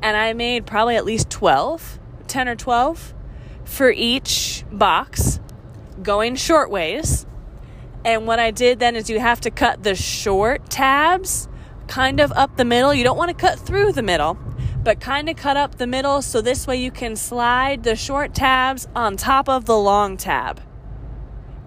And 0.02 0.18
I 0.18 0.34
made 0.34 0.66
probably 0.66 0.96
at 0.96 1.06
least 1.06 1.30
12, 1.30 2.00
10 2.28 2.48
or 2.50 2.56
12 2.56 3.14
for 3.64 3.92
each 3.92 4.64
box 4.72 5.40
going 6.04 6.36
short 6.36 6.70
ways. 6.70 7.26
And 8.04 8.28
what 8.28 8.40
I 8.40 8.52
did 8.52 8.80
then 8.80 8.96
is 8.96 9.10
you 9.10 9.20
have 9.20 9.42
to 9.42 9.52
cut 9.52 9.84
the 9.84 9.96
short 9.96 10.70
tabs 10.70 11.48
kind 11.88 12.20
of 12.20 12.32
up 12.34 12.58
the 12.58 12.66
middle. 12.66 12.94
You 12.94 13.04
don't 13.04 13.18
want 13.18 13.30
to 13.30 13.36
cut 13.36 13.60
through 13.60 13.94
the 13.94 14.02
middle, 14.02 14.38
but 14.84 15.00
kind 15.00 15.30
of 15.30 15.36
cut 15.36 15.58
up 15.58 15.76
the 15.76 15.88
middle 15.88 16.22
so 16.22 16.42
this 16.42 16.68
way 16.68 16.78
you 16.78 16.92
can 16.92 17.16
slide 17.16 17.84
the 17.84 17.96
short 17.96 18.34
tabs 18.34 18.88
on 18.96 19.18
top 19.18 19.50
of 19.50 19.66
the 19.66 19.78
long 19.78 20.18
tab. 20.18 20.62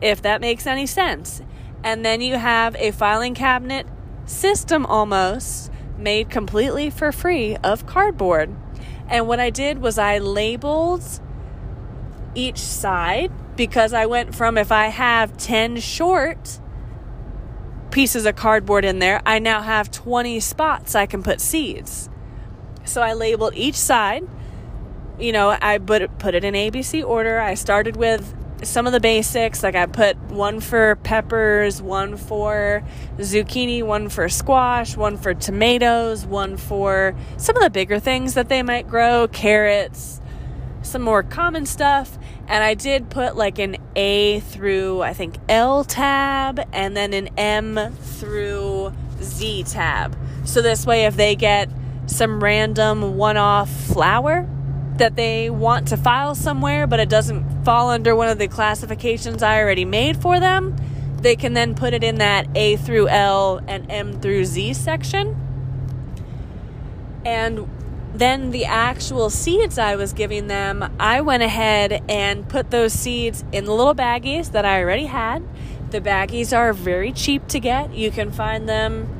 If 0.01 0.23
that 0.23 0.41
makes 0.41 0.67
any 0.67 0.87
sense. 0.87 1.43
And 1.83 2.05
then 2.05 2.21
you 2.21 2.37
have 2.37 2.75
a 2.77 2.91
filing 2.91 3.35
cabinet 3.35 3.87
system 4.27 4.85
almost 4.87 5.71
made 5.97 6.31
completely 6.31 6.91
for 6.91 7.13
free 7.13 7.57
of 7.57 7.87
cardboard. 7.87 8.55
And 9.09 9.27
what 9.27 9.41
I 9.41 9.51
did 9.51 9.79
was 9.79 9.99
I 9.99 10.19
labeled 10.19 11.03
each 12.35 12.59
side 12.59 13.33
because 13.57 13.93
I 13.93 14.07
went 14.07 14.35
from 14.35 14.59
if 14.59 14.71
I 14.71 14.89
have 14.89 15.37
10 15.37 15.79
short 15.79 16.61
pieces 17.91 18.27
of 18.27 18.37
cardboard 18.37 18.85
in 18.85 18.99
there, 18.99 19.23
I 19.25 19.39
now 19.39 19.63
have 19.63 19.91
20 19.91 20.41
spots 20.41 20.95
I 20.95 21.07
can 21.07 21.23
put 21.23 21.41
seeds. 21.41 22.09
So 22.85 23.03
I 23.03 23.13
labeled 23.13 23.55
each 23.55 23.75
side. 23.75 24.27
You 25.19 25.33
know, 25.33 25.57
I 25.61 25.79
put 25.79 26.19
put 26.19 26.35
it 26.35 26.45
in 26.45 26.55
ABC 26.55 27.05
order. 27.05 27.41
I 27.41 27.55
started 27.55 27.97
with 27.97 28.35
some 28.63 28.87
of 28.87 28.93
the 28.93 29.01
basics, 29.01 29.63
like 29.63 29.75
I 29.75 29.87
put 29.87 30.17
one 30.31 30.61
for 30.61 30.97
peppers, 30.97 31.81
one 31.81 32.17
for 32.17 32.83
zucchini, 33.19 33.83
one 33.83 34.09
for 34.09 34.29
squash, 34.29 34.97
one 34.97 35.17
for 35.17 35.35
tomatoes, 35.35 36.27
one 36.27 36.57
for 36.57 37.15
some 37.37 37.57
of 37.57 37.63
the 37.63 37.71
bigger 37.71 37.99
things 38.01 38.35
that 38.35 38.49
they 38.49 38.63
might 38.63 38.89
grow, 38.89 39.29
carrots, 39.29 40.21
some 40.89 41.03
more 41.03 41.23
common 41.23 41.67
stuff. 41.67 42.19
And 42.47 42.65
I 42.65 42.75
did 42.75 43.11
put 43.11 43.37
like 43.37 43.59
an 43.59 43.77
A 43.95 44.41
through, 44.41 45.03
I 45.03 45.13
think, 45.13 45.37
L 45.49 45.85
tab, 45.85 46.61
and 46.73 46.97
then 46.97 47.13
an 47.13 47.29
M 47.37 47.95
through 48.01 48.93
Z 49.21 49.65
tab. 49.65 50.17
So 50.45 50.63
this 50.63 50.87
way, 50.87 51.05
if 51.05 51.17
they 51.17 51.37
get 51.37 51.69
some 52.07 52.43
random 52.43 53.17
one 53.17 53.37
off 53.37 53.71
flower 53.71 54.49
that 54.97 55.15
they 55.15 55.51
want 55.51 55.89
to 55.89 55.97
file 55.97 56.35
somewhere, 56.35 56.87
but 56.87 56.99
it 57.01 57.09
doesn't 57.09 57.65
fall 57.65 57.91
under 57.91 58.17
one 58.17 58.29
of 58.29 58.39
the 58.39 58.49
classifications 58.49 59.43
I 59.43 59.61
already 59.61 59.85
made 59.85 60.17
for 60.17 60.41
them, 60.41 60.75
they 61.21 61.37
can 61.37 61.53
then 61.53 61.75
put 61.75 61.95
it 61.95 62.03
in 62.03 62.17
that 62.17 62.49
A 62.57 62.77
through 62.77 63.09
L 63.09 63.61
and 63.69 63.91
M 63.91 64.21
through 64.21 64.45
Z 64.45 64.75
section. 64.75 65.37
And 67.25 67.69
then 68.15 68.51
the 68.51 68.65
actual 68.65 69.31
seeds 69.31 69.79
I 69.79 69.97
was 69.97 70.13
giving 70.13 70.47
them, 70.47 70.93
I 70.99 71.21
went 71.21 71.43
ahead 71.43 72.03
and 72.09 72.49
put 72.49 72.71
those 72.71 72.93
seeds 72.93 73.45
in 73.53 73.65
the 73.65 73.73
little 73.73 73.95
baggies 73.95 74.53
that 74.53 74.65
I 74.65 74.81
already 74.81 75.07
had. 75.07 75.43
The 75.91 76.01
baggies 76.01 76.57
are 76.57 76.73
very 76.73 77.13
cheap 77.13 77.47
to 77.49 77.61
get. 77.61 77.95
You 77.95 78.11
can 78.11 78.31
find 78.31 78.69
them 78.69 79.15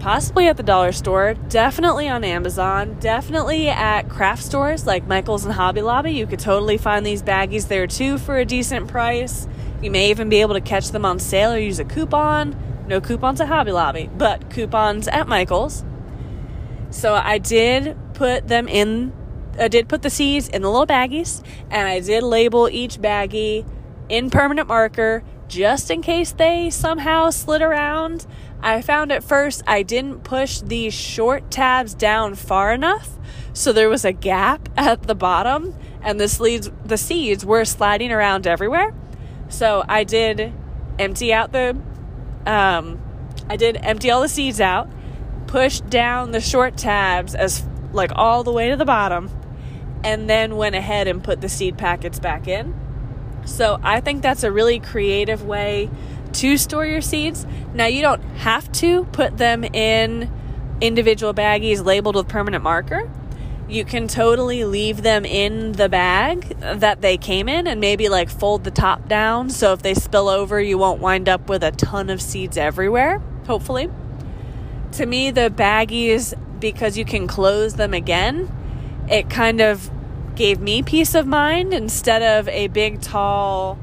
possibly 0.00 0.48
at 0.48 0.56
the 0.56 0.62
dollar 0.62 0.92
store, 0.92 1.34
definitely 1.34 2.08
on 2.08 2.24
Amazon, 2.24 2.96
definitely 3.00 3.68
at 3.68 4.08
craft 4.08 4.42
stores 4.42 4.86
like 4.86 5.06
Michael's 5.06 5.44
and 5.44 5.54
Hobby 5.54 5.82
Lobby. 5.82 6.12
You 6.12 6.26
could 6.26 6.40
totally 6.40 6.78
find 6.78 7.04
these 7.04 7.22
baggies 7.22 7.68
there 7.68 7.86
too 7.86 8.18
for 8.18 8.38
a 8.38 8.44
decent 8.44 8.88
price. 8.88 9.46
You 9.82 9.90
may 9.90 10.10
even 10.10 10.28
be 10.28 10.40
able 10.40 10.54
to 10.54 10.60
catch 10.60 10.90
them 10.90 11.04
on 11.04 11.18
sale 11.18 11.52
or 11.52 11.58
use 11.58 11.78
a 11.78 11.84
coupon. 11.84 12.56
No 12.88 13.00
coupons 13.00 13.40
at 13.40 13.48
Hobby 13.48 13.72
Lobby, 13.72 14.10
but 14.16 14.50
coupons 14.50 15.06
at 15.06 15.28
Michael's. 15.28 15.84
So 16.90 17.14
I 17.14 17.38
did 17.38 17.96
put 18.14 18.48
them 18.48 18.68
in, 18.68 19.12
I 19.58 19.68
did 19.68 19.88
put 19.88 20.02
the 20.02 20.10
seeds 20.10 20.48
in 20.48 20.62
the 20.62 20.70
little 20.70 20.86
baggies, 20.86 21.42
and 21.70 21.86
I 21.86 22.00
did 22.00 22.22
label 22.22 22.68
each 22.68 22.98
baggie 22.98 23.64
in 24.08 24.28
permanent 24.28 24.68
marker 24.68 25.22
just 25.48 25.90
in 25.90 26.02
case 26.02 26.32
they 26.32 26.70
somehow 26.70 27.30
slid 27.30 27.62
around. 27.62 28.26
I 28.62 28.82
found 28.82 29.10
at 29.12 29.24
first 29.24 29.62
I 29.66 29.82
didn't 29.82 30.22
push 30.22 30.60
these 30.60 30.94
short 30.94 31.50
tabs 31.50 31.94
down 31.94 32.34
far 32.34 32.72
enough, 32.72 33.18
so 33.52 33.72
there 33.72 33.88
was 33.88 34.04
a 34.04 34.12
gap 34.12 34.68
at 34.76 35.04
the 35.04 35.14
bottom, 35.14 35.74
and 36.02 36.20
the 36.20 36.28
seeds, 36.28 36.70
the 36.84 36.96
seeds 36.96 37.44
were 37.44 37.64
sliding 37.64 38.12
around 38.12 38.46
everywhere. 38.46 38.94
So 39.48 39.84
I 39.88 40.04
did 40.04 40.52
empty 40.98 41.32
out 41.32 41.52
the, 41.52 41.76
um, 42.46 43.00
I 43.48 43.56
did 43.56 43.76
empty 43.76 44.10
all 44.10 44.22
the 44.22 44.28
seeds 44.28 44.60
out, 44.60 44.88
pushed 45.50 45.90
down 45.90 46.30
the 46.30 46.40
short 46.40 46.76
tabs 46.76 47.34
as 47.34 47.64
like 47.92 48.12
all 48.14 48.44
the 48.44 48.52
way 48.52 48.70
to 48.70 48.76
the 48.76 48.84
bottom, 48.84 49.28
and 50.04 50.30
then 50.30 50.56
went 50.56 50.76
ahead 50.76 51.08
and 51.08 51.24
put 51.24 51.40
the 51.40 51.48
seed 51.48 51.76
packets 51.76 52.20
back 52.20 52.46
in. 52.46 52.72
So 53.46 53.80
I 53.82 54.00
think 54.00 54.22
that's 54.22 54.44
a 54.44 54.52
really 54.52 54.78
creative 54.78 55.44
way 55.44 55.90
to 56.34 56.56
store 56.56 56.86
your 56.86 57.00
seeds. 57.00 57.44
Now, 57.74 57.86
you 57.86 58.00
don't 58.00 58.22
have 58.36 58.70
to 58.74 59.04
put 59.06 59.38
them 59.38 59.64
in 59.64 60.30
individual 60.80 61.34
baggies 61.34 61.84
labeled 61.84 62.14
with 62.14 62.28
permanent 62.28 62.62
marker. 62.62 63.10
You 63.68 63.84
can 63.84 64.06
totally 64.06 64.64
leave 64.64 65.02
them 65.02 65.24
in 65.24 65.72
the 65.72 65.88
bag 65.88 66.48
that 66.60 67.00
they 67.00 67.16
came 67.16 67.48
in 67.48 67.66
and 67.66 67.80
maybe 67.80 68.08
like 68.08 68.30
fold 68.30 68.62
the 68.62 68.70
top 68.70 69.08
down 69.08 69.50
so 69.50 69.72
if 69.72 69.82
they 69.82 69.94
spill 69.94 70.28
over, 70.28 70.60
you 70.60 70.78
won't 70.78 71.00
wind 71.00 71.28
up 71.28 71.48
with 71.48 71.64
a 71.64 71.72
ton 71.72 72.08
of 72.08 72.22
seeds 72.22 72.56
everywhere, 72.56 73.18
hopefully. 73.46 73.88
To 74.92 75.06
me, 75.06 75.30
the 75.30 75.50
baggies, 75.50 76.34
because 76.60 76.98
you 76.98 77.04
can 77.04 77.26
close 77.26 77.74
them 77.74 77.94
again, 77.94 78.50
it 79.08 79.30
kind 79.30 79.60
of 79.60 79.90
gave 80.34 80.60
me 80.60 80.82
peace 80.82 81.14
of 81.14 81.26
mind 81.26 81.72
instead 81.72 82.22
of 82.22 82.48
a 82.48 82.68
big, 82.68 83.00
tall 83.00 83.78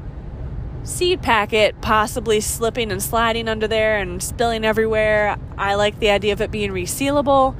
seed 0.84 1.20
packet 1.20 1.80
possibly 1.80 2.40
slipping 2.40 2.90
and 2.90 3.02
sliding 3.02 3.48
under 3.48 3.68
there 3.68 3.98
and 3.98 4.22
spilling 4.22 4.64
everywhere. 4.64 5.36
I 5.56 5.74
like 5.74 5.98
the 5.98 6.10
idea 6.10 6.32
of 6.32 6.40
it 6.40 6.50
being 6.50 6.70
resealable. 6.70 7.56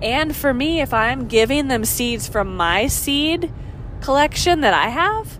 And 0.00 0.34
for 0.34 0.52
me, 0.52 0.80
if 0.80 0.92
I'm 0.92 1.28
giving 1.28 1.68
them 1.68 1.84
seeds 1.84 2.26
from 2.26 2.56
my 2.56 2.88
seed 2.88 3.52
collection 4.00 4.62
that 4.62 4.74
I 4.74 4.88
have, 4.88 5.38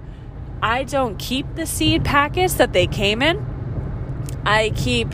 I 0.62 0.84
don't 0.84 1.18
keep 1.18 1.56
the 1.56 1.66
seed 1.66 2.04
packets 2.04 2.54
that 2.54 2.72
they 2.72 2.86
came 2.86 3.22
in. 3.22 3.44
I 4.46 4.70
keep 4.76 5.08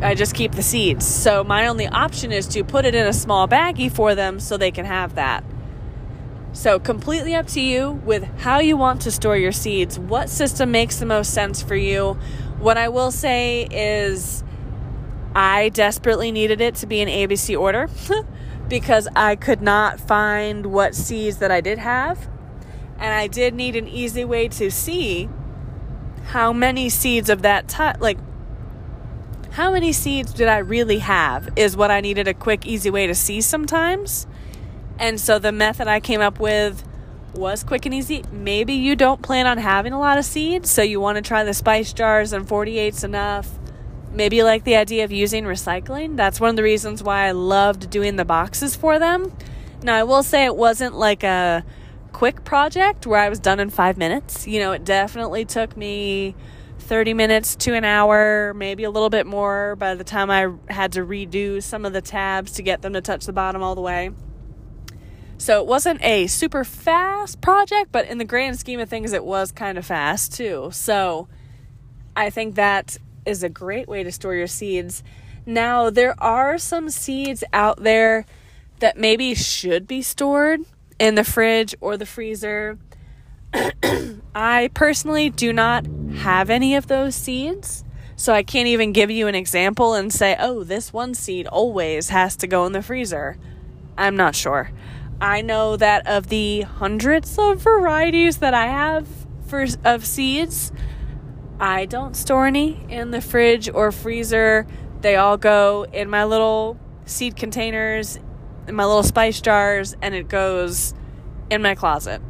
I 0.00 0.14
just 0.14 0.34
keep 0.34 0.52
the 0.52 0.62
seeds. 0.62 1.06
So 1.06 1.44
my 1.44 1.66
only 1.66 1.86
option 1.86 2.32
is 2.32 2.46
to 2.48 2.64
put 2.64 2.84
it 2.84 2.94
in 2.94 3.06
a 3.06 3.12
small 3.12 3.46
baggie 3.46 3.92
for 3.92 4.14
them 4.14 4.40
so 4.40 4.56
they 4.56 4.70
can 4.70 4.86
have 4.86 5.14
that. 5.16 5.44
So, 6.54 6.78
completely 6.78 7.34
up 7.34 7.46
to 7.48 7.62
you 7.62 7.92
with 8.04 8.24
how 8.40 8.58
you 8.58 8.76
want 8.76 9.00
to 9.02 9.10
store 9.10 9.38
your 9.38 9.52
seeds, 9.52 9.98
what 9.98 10.28
system 10.28 10.70
makes 10.70 10.98
the 10.98 11.06
most 11.06 11.32
sense 11.32 11.62
for 11.62 11.74
you. 11.74 12.18
What 12.58 12.76
I 12.76 12.90
will 12.90 13.10
say 13.10 13.66
is, 13.70 14.44
I 15.34 15.70
desperately 15.70 16.30
needed 16.30 16.60
it 16.60 16.74
to 16.76 16.86
be 16.86 17.00
in 17.00 17.08
ABC 17.08 17.58
order 17.58 17.88
because 18.68 19.08
I 19.16 19.34
could 19.34 19.62
not 19.62 19.98
find 19.98 20.66
what 20.66 20.94
seeds 20.94 21.38
that 21.38 21.50
I 21.50 21.62
did 21.62 21.78
have. 21.78 22.28
And 22.98 23.14
I 23.14 23.28
did 23.28 23.54
need 23.54 23.74
an 23.74 23.88
easy 23.88 24.24
way 24.24 24.46
to 24.48 24.70
see 24.70 25.30
how 26.26 26.52
many 26.52 26.90
seeds 26.90 27.30
of 27.30 27.40
that 27.42 27.66
type, 27.66 27.96
like, 28.00 28.18
how 29.52 29.70
many 29.70 29.92
seeds 29.92 30.32
did 30.32 30.48
I 30.48 30.58
really 30.58 30.98
have, 30.98 31.50
is 31.56 31.76
what 31.76 31.90
I 31.90 32.00
needed 32.00 32.26
a 32.26 32.34
quick, 32.34 32.66
easy 32.66 32.88
way 32.90 33.06
to 33.06 33.14
see 33.14 33.42
sometimes. 33.42 34.26
And 34.98 35.20
so 35.20 35.38
the 35.38 35.52
method 35.52 35.86
I 35.86 36.00
came 36.00 36.22
up 36.22 36.40
with 36.40 36.82
was 37.34 37.62
quick 37.62 37.84
and 37.84 37.94
easy. 37.94 38.24
Maybe 38.32 38.72
you 38.72 38.96
don't 38.96 39.20
plan 39.20 39.46
on 39.46 39.58
having 39.58 39.92
a 39.92 39.98
lot 39.98 40.16
of 40.16 40.24
seeds, 40.24 40.70
so 40.70 40.80
you 40.80 41.00
want 41.00 41.16
to 41.16 41.22
try 41.22 41.44
the 41.44 41.52
spice 41.52 41.92
jars 41.92 42.32
and 42.32 42.46
48's 42.46 43.04
enough. 43.04 43.50
Maybe 44.10 44.36
you 44.36 44.44
like 44.44 44.64
the 44.64 44.76
idea 44.76 45.04
of 45.04 45.12
using 45.12 45.44
recycling. 45.44 46.16
That's 46.16 46.40
one 46.40 46.50
of 46.50 46.56
the 46.56 46.62
reasons 46.62 47.02
why 47.02 47.26
I 47.26 47.32
loved 47.32 47.90
doing 47.90 48.16
the 48.16 48.24
boxes 48.24 48.74
for 48.74 48.98
them. 48.98 49.32
Now, 49.82 49.96
I 49.96 50.04
will 50.04 50.22
say 50.22 50.46
it 50.46 50.56
wasn't 50.56 50.94
like 50.94 51.24
a 51.24 51.64
quick 52.12 52.44
project 52.44 53.06
where 53.06 53.20
I 53.20 53.28
was 53.28 53.38
done 53.38 53.60
in 53.60 53.68
five 53.68 53.98
minutes. 53.98 54.46
You 54.46 54.60
know, 54.60 54.72
it 54.72 54.84
definitely 54.84 55.44
took 55.44 55.76
me 55.76 56.34
30 56.82 57.14
minutes 57.14 57.56
to 57.56 57.74
an 57.74 57.84
hour, 57.84 58.52
maybe 58.54 58.84
a 58.84 58.90
little 58.90 59.10
bit 59.10 59.26
more 59.26 59.76
by 59.76 59.94
the 59.94 60.04
time 60.04 60.30
I 60.30 60.52
had 60.72 60.92
to 60.92 61.00
redo 61.00 61.62
some 61.62 61.84
of 61.84 61.92
the 61.92 62.02
tabs 62.02 62.52
to 62.52 62.62
get 62.62 62.82
them 62.82 62.92
to 62.92 63.00
touch 63.00 63.24
the 63.24 63.32
bottom 63.32 63.62
all 63.62 63.74
the 63.74 63.80
way. 63.80 64.10
So 65.38 65.60
it 65.60 65.66
wasn't 65.66 66.02
a 66.04 66.28
super 66.28 66.62
fast 66.62 67.40
project, 67.40 67.90
but 67.90 68.06
in 68.06 68.18
the 68.18 68.24
grand 68.24 68.58
scheme 68.58 68.78
of 68.78 68.88
things, 68.88 69.12
it 69.12 69.24
was 69.24 69.50
kind 69.50 69.76
of 69.76 69.84
fast 69.84 70.32
too. 70.34 70.70
So 70.72 71.26
I 72.14 72.30
think 72.30 72.54
that 72.54 72.98
is 73.26 73.42
a 73.42 73.48
great 73.48 73.88
way 73.88 74.02
to 74.02 74.12
store 74.12 74.34
your 74.34 74.46
seeds. 74.46 75.02
Now, 75.44 75.90
there 75.90 76.14
are 76.22 76.58
some 76.58 76.90
seeds 76.90 77.42
out 77.52 77.82
there 77.82 78.24
that 78.78 78.96
maybe 78.96 79.34
should 79.34 79.86
be 79.86 80.02
stored 80.02 80.60
in 80.98 81.14
the 81.16 81.24
fridge 81.24 81.74
or 81.80 81.96
the 81.96 82.06
freezer. 82.06 82.78
I 84.34 84.70
personally 84.74 85.30
do 85.30 85.52
not 85.52 85.86
have 86.16 86.50
any 86.50 86.74
of 86.74 86.86
those 86.86 87.14
seeds. 87.14 87.84
So 88.16 88.32
I 88.32 88.42
can't 88.42 88.68
even 88.68 88.92
give 88.92 89.10
you 89.10 89.26
an 89.26 89.34
example 89.34 89.94
and 89.94 90.12
say, 90.12 90.36
oh, 90.38 90.62
this 90.64 90.92
one 90.92 91.14
seed 91.14 91.46
always 91.46 92.10
has 92.10 92.36
to 92.36 92.46
go 92.46 92.64
in 92.66 92.72
the 92.72 92.82
freezer. 92.82 93.36
I'm 93.98 94.16
not 94.16 94.34
sure. 94.34 94.70
I 95.20 95.40
know 95.40 95.76
that 95.76 96.06
of 96.06 96.28
the 96.28 96.62
hundreds 96.62 97.38
of 97.38 97.60
varieties 97.60 98.38
that 98.38 98.54
I 98.54 98.66
have 98.66 99.06
for 99.46 99.66
of 99.84 100.06
seeds, 100.06 100.72
I 101.60 101.84
don't 101.84 102.16
store 102.16 102.46
any 102.46 102.84
in 102.88 103.10
the 103.10 103.20
fridge 103.20 103.68
or 103.68 103.92
freezer. 103.92 104.66
They 105.00 105.16
all 105.16 105.36
go 105.36 105.86
in 105.92 106.08
my 106.08 106.24
little 106.24 106.78
seed 107.04 107.36
containers, 107.36 108.18
in 108.66 108.74
my 108.74 108.84
little 108.84 109.02
spice 109.02 109.40
jars, 109.40 109.94
and 110.00 110.14
it 110.14 110.28
goes 110.28 110.94
in 111.50 111.60
my 111.60 111.74
closet. 111.74 112.22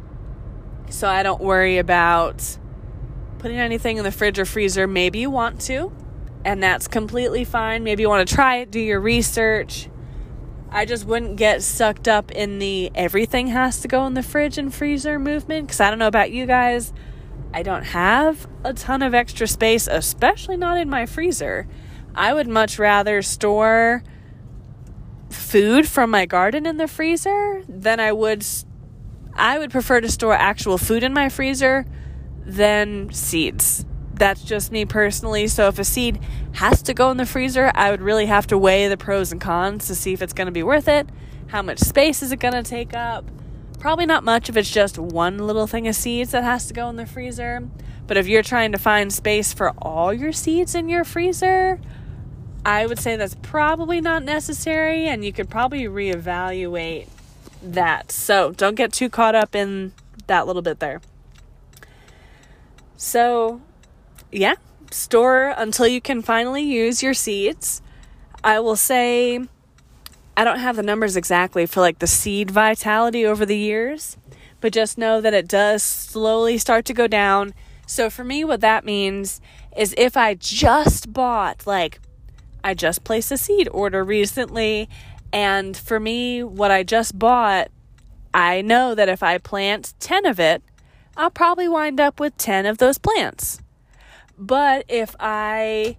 So 0.93 1.07
I 1.07 1.23
don't 1.23 1.41
worry 1.41 1.79
about 1.79 2.57
putting 3.39 3.57
anything 3.57 3.97
in 3.97 4.03
the 4.03 4.11
fridge 4.11 4.37
or 4.37 4.45
freezer. 4.45 4.87
Maybe 4.87 5.19
you 5.19 5.29
want 5.29 5.59
to, 5.61 5.91
and 6.45 6.61
that's 6.61 6.87
completely 6.87 7.43
fine. 7.43 7.83
Maybe 7.83 8.03
you 8.03 8.09
want 8.09 8.27
to 8.27 8.35
try 8.35 8.57
it, 8.57 8.71
do 8.71 8.79
your 8.79 9.01
research, 9.01 9.89
I 10.75 10.85
just 10.85 11.05
wouldn't 11.05 11.35
get 11.35 11.61
sucked 11.61 12.07
up 12.07 12.31
in 12.31 12.57
the 12.57 12.91
everything 12.95 13.47
has 13.47 13.79
to 13.81 13.87
go 13.87 14.07
in 14.07 14.15
the 14.15 14.23
fridge 14.23 14.57
and 14.57 14.73
freezer 14.73 15.19
movement 15.19 15.67
because 15.67 15.79
I 15.79 15.91
don't 15.91 15.99
know 15.99 16.07
about 16.07 16.31
you 16.31 16.47
guys. 16.47 16.91
I 17.53 17.61
don't 17.61 17.83
have 17.83 18.47
a 18.63 18.73
ton 18.73 19.03
of 19.03 19.13
extra 19.13 19.45
space, 19.45 19.85
especially 19.85 20.57
not 20.57 20.79
in 20.79 20.89
my 20.89 21.05
freezer. 21.05 21.67
I 22.15 22.33
would 22.33 22.47
much 22.47 22.79
rather 22.79 23.21
store 23.21 24.01
food 25.29 25.87
from 25.87 26.09
my 26.09 26.25
garden 26.25 26.65
in 26.65 26.77
the 26.77 26.87
freezer 26.87 27.63
than 27.69 27.99
I 27.99 28.11
would 28.11 28.43
I 29.35 29.59
would 29.59 29.71
prefer 29.71 30.01
to 30.01 30.09
store 30.09 30.33
actual 30.33 30.77
food 30.77 31.03
in 31.03 31.13
my 31.13 31.29
freezer 31.29 31.85
than 32.45 33.11
seeds 33.11 33.85
that's 34.15 34.43
just 34.43 34.71
me 34.71 34.85
personally. 34.85 35.47
So 35.47 35.67
if 35.67 35.79
a 35.79 35.83
seed 35.83 36.19
has 36.53 36.81
to 36.83 36.93
go 36.93 37.11
in 37.11 37.17
the 37.17 37.25
freezer, 37.25 37.71
I 37.75 37.91
would 37.91 38.01
really 38.01 38.27
have 38.27 38.47
to 38.47 38.57
weigh 38.57 38.87
the 38.87 38.97
pros 38.97 39.31
and 39.31 39.41
cons 39.41 39.87
to 39.87 39.95
see 39.95 40.13
if 40.13 40.21
it's 40.21 40.33
going 40.33 40.45
to 40.45 40.51
be 40.51 40.63
worth 40.63 40.87
it. 40.87 41.09
How 41.47 41.61
much 41.61 41.79
space 41.79 42.21
is 42.21 42.31
it 42.31 42.39
going 42.39 42.53
to 42.53 42.63
take 42.63 42.93
up? 42.93 43.25
Probably 43.79 44.05
not 44.05 44.23
much 44.23 44.49
if 44.49 44.55
it's 44.55 44.71
just 44.71 44.97
one 44.97 45.39
little 45.39 45.67
thing 45.67 45.87
of 45.87 45.95
seeds 45.95 46.31
that 46.31 46.43
has 46.43 46.67
to 46.67 46.73
go 46.73 46.89
in 46.89 46.95
the 46.95 47.05
freezer. 47.05 47.67
But 48.07 48.17
if 48.17 48.27
you're 48.27 48.43
trying 48.43 48.71
to 48.71 48.77
find 48.77 49.11
space 49.11 49.53
for 49.53 49.71
all 49.77 50.13
your 50.13 50.31
seeds 50.31 50.75
in 50.75 50.89
your 50.89 51.03
freezer, 51.03 51.79
I 52.65 52.85
would 52.85 52.99
say 52.99 53.15
that's 53.15 53.35
probably 53.41 53.99
not 53.99 54.23
necessary 54.23 55.07
and 55.07 55.25
you 55.25 55.33
could 55.33 55.49
probably 55.49 55.83
reevaluate 55.83 57.07
that. 57.63 58.11
So 58.11 58.51
don't 58.51 58.75
get 58.75 58.93
too 58.93 59.09
caught 59.09 59.35
up 59.35 59.55
in 59.55 59.93
that 60.27 60.47
little 60.47 60.61
bit 60.61 60.79
there. 60.79 61.01
So, 62.95 63.61
yeah, 64.31 64.55
store 64.91 65.53
until 65.57 65.87
you 65.87 65.99
can 65.99 66.21
finally 66.21 66.61
use 66.61 67.03
your 67.03 67.13
seeds. 67.13 67.81
I 68.43 68.59
will 68.59 68.75
say 68.75 69.39
I 70.35 70.43
don't 70.43 70.59
have 70.59 70.75
the 70.75 70.83
numbers 70.83 71.15
exactly 71.15 71.65
for 71.65 71.81
like 71.81 71.99
the 71.99 72.07
seed 72.07 72.49
vitality 72.49 73.25
over 73.25 73.45
the 73.45 73.57
years, 73.57 74.17
but 74.61 74.73
just 74.73 74.97
know 74.97 75.21
that 75.21 75.33
it 75.33 75.47
does 75.47 75.83
slowly 75.83 76.57
start 76.57 76.85
to 76.85 76.93
go 76.93 77.07
down. 77.07 77.53
So 77.85 78.09
for 78.09 78.23
me, 78.23 78.43
what 78.43 78.61
that 78.61 78.85
means 78.85 79.41
is 79.75 79.93
if 79.97 80.15
I 80.15 80.35
just 80.35 81.13
bought, 81.13 81.67
like, 81.67 81.99
I 82.63 82.73
just 82.73 83.03
placed 83.03 83.31
a 83.31 83.37
seed 83.37 83.67
order 83.71 84.03
recently, 84.03 84.87
and 85.33 85.75
for 85.75 85.99
me, 85.99 86.43
what 86.43 86.69
I 86.69 86.83
just 86.83 87.17
bought, 87.17 87.69
I 88.35 88.61
know 88.61 88.93
that 88.93 89.09
if 89.09 89.23
I 89.23 89.39
plant 89.39 89.95
10 89.99 90.27
of 90.27 90.39
it, 90.39 90.61
I'll 91.17 91.31
probably 91.31 91.67
wind 91.67 91.99
up 91.99 92.19
with 92.19 92.37
10 92.37 92.67
of 92.67 92.77
those 92.77 92.99
plants. 92.99 93.59
But 94.37 94.85
if 94.87 95.15
I 95.19 95.97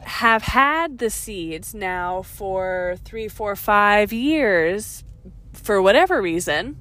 have 0.00 0.42
had 0.42 0.98
the 0.98 1.10
seeds 1.10 1.74
now 1.74 2.22
for 2.22 2.96
three, 3.04 3.28
four, 3.28 3.54
five 3.54 4.12
years, 4.12 5.04
for 5.52 5.80
whatever 5.80 6.20
reason, 6.20 6.76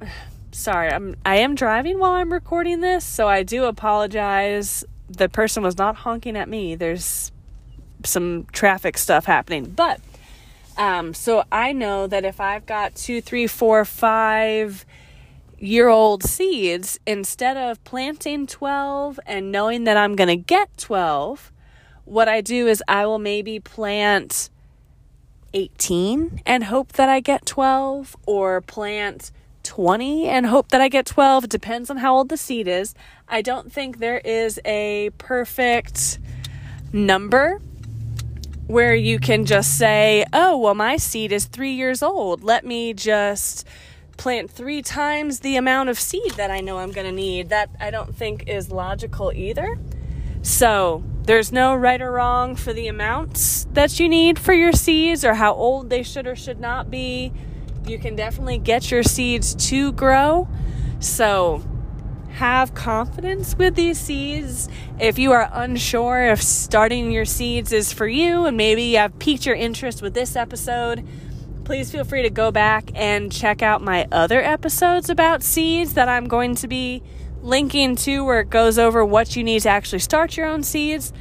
sorry, 0.50 0.90
I'm 0.90 1.14
I 1.24 1.36
am 1.36 1.54
driving 1.54 1.98
while 1.98 2.12
I'm 2.12 2.32
recording 2.32 2.80
this, 2.80 3.04
so 3.04 3.28
I 3.28 3.42
do 3.42 3.64
apologize. 3.64 4.84
The 5.08 5.28
person 5.28 5.62
was 5.62 5.76
not 5.78 5.96
honking 5.96 6.36
at 6.36 6.48
me. 6.48 6.74
There's 6.74 7.32
some 8.04 8.46
traffic 8.52 8.98
stuff 8.98 9.24
happening, 9.24 9.64
but 9.64 10.00
um, 10.80 11.12
so 11.12 11.44
I 11.52 11.72
know 11.72 12.06
that 12.06 12.24
if 12.24 12.40
I've 12.40 12.64
got 12.64 12.94
two, 12.94 13.20
three, 13.20 13.46
four, 13.46 13.84
five 13.84 14.86
year 15.58 15.88
old 15.88 16.22
seeds, 16.22 16.98
instead 17.06 17.58
of 17.58 17.84
planting 17.84 18.46
12 18.46 19.20
and 19.26 19.52
knowing 19.52 19.84
that 19.84 19.98
I'm 19.98 20.16
going 20.16 20.28
to 20.28 20.36
get 20.36 20.74
12, 20.78 21.52
what 22.06 22.28
I 22.28 22.40
do 22.40 22.66
is 22.66 22.82
I 22.88 23.04
will 23.04 23.18
maybe 23.18 23.60
plant 23.60 24.48
18 25.52 26.40
and 26.46 26.64
hope 26.64 26.92
that 26.92 27.10
I 27.10 27.20
get 27.20 27.44
12, 27.44 28.16
or 28.24 28.62
plant 28.62 29.32
20 29.64 30.28
and 30.28 30.46
hope 30.46 30.70
that 30.70 30.80
I 30.80 30.88
get 30.88 31.04
12. 31.04 31.44
It 31.44 31.50
depends 31.50 31.90
on 31.90 31.98
how 31.98 32.16
old 32.16 32.30
the 32.30 32.38
seed 32.38 32.66
is. 32.66 32.94
I 33.28 33.42
don't 33.42 33.70
think 33.70 33.98
there 33.98 34.18
is 34.24 34.58
a 34.64 35.10
perfect 35.18 36.18
number 36.92 37.60
where 38.70 38.94
you 38.94 39.18
can 39.18 39.44
just 39.44 39.76
say, 39.76 40.24
oh, 40.32 40.56
well, 40.56 40.74
my 40.74 40.96
seed 40.96 41.32
is 41.32 41.46
three 41.46 41.72
years 41.72 42.02
old. 42.02 42.44
Let 42.44 42.64
me 42.64 42.94
just 42.94 43.66
plant 44.16 44.50
three 44.50 44.80
times 44.80 45.40
the 45.40 45.56
amount 45.56 45.88
of 45.88 45.98
seed 45.98 46.32
that 46.32 46.50
I 46.50 46.60
know 46.60 46.78
I'm 46.78 46.92
going 46.92 47.06
to 47.06 47.12
need. 47.12 47.48
That 47.48 47.70
I 47.80 47.90
don't 47.90 48.14
think 48.14 48.48
is 48.48 48.70
logical 48.70 49.32
either. 49.34 49.76
So, 50.42 51.02
there's 51.24 51.52
no 51.52 51.74
right 51.74 52.00
or 52.00 52.12
wrong 52.12 52.54
for 52.54 52.72
the 52.72 52.86
amounts 52.86 53.66
that 53.72 53.98
you 53.98 54.08
need 54.08 54.38
for 54.38 54.54
your 54.54 54.72
seeds 54.72 55.24
or 55.24 55.34
how 55.34 55.52
old 55.52 55.90
they 55.90 56.02
should 56.02 56.26
or 56.26 56.36
should 56.36 56.60
not 56.60 56.90
be. 56.90 57.32
you 57.86 57.98
can 57.98 58.14
definitely 58.14 58.58
get 58.58 58.90
your 58.90 59.02
seeds 59.02 59.54
to 59.54 59.90
grow. 59.92 60.46
So, 61.00 61.64
have 62.40 62.72
confidence 62.72 63.54
with 63.58 63.74
these 63.74 64.00
seeds. 64.00 64.66
If 64.98 65.18
you 65.18 65.30
are 65.32 65.50
unsure 65.52 66.28
if 66.28 66.42
starting 66.42 67.10
your 67.10 67.26
seeds 67.26 67.70
is 67.70 67.92
for 67.92 68.08
you 68.08 68.46
and 68.46 68.56
maybe 68.56 68.82
you 68.84 68.96
have 68.96 69.18
piqued 69.18 69.44
your 69.44 69.54
interest 69.54 70.00
with 70.00 70.14
this 70.14 70.36
episode, 70.36 71.06
please 71.64 71.92
feel 71.92 72.02
free 72.02 72.22
to 72.22 72.30
go 72.30 72.50
back 72.50 72.92
and 72.94 73.30
check 73.30 73.60
out 73.60 73.82
my 73.82 74.08
other 74.10 74.40
episodes 74.40 75.10
about 75.10 75.42
seeds 75.42 75.92
that 75.92 76.08
I'm 76.08 76.28
going 76.28 76.54
to 76.54 76.66
be 76.66 77.02
linking 77.42 77.94
to 77.96 78.24
where 78.24 78.40
it 78.40 78.48
goes 78.48 78.78
over 78.78 79.04
what 79.04 79.36
you 79.36 79.44
need 79.44 79.60
to 79.60 79.68
actually 79.68 79.98
start 79.98 80.38
your 80.38 80.46
own 80.46 80.62
seeds. 80.62 81.12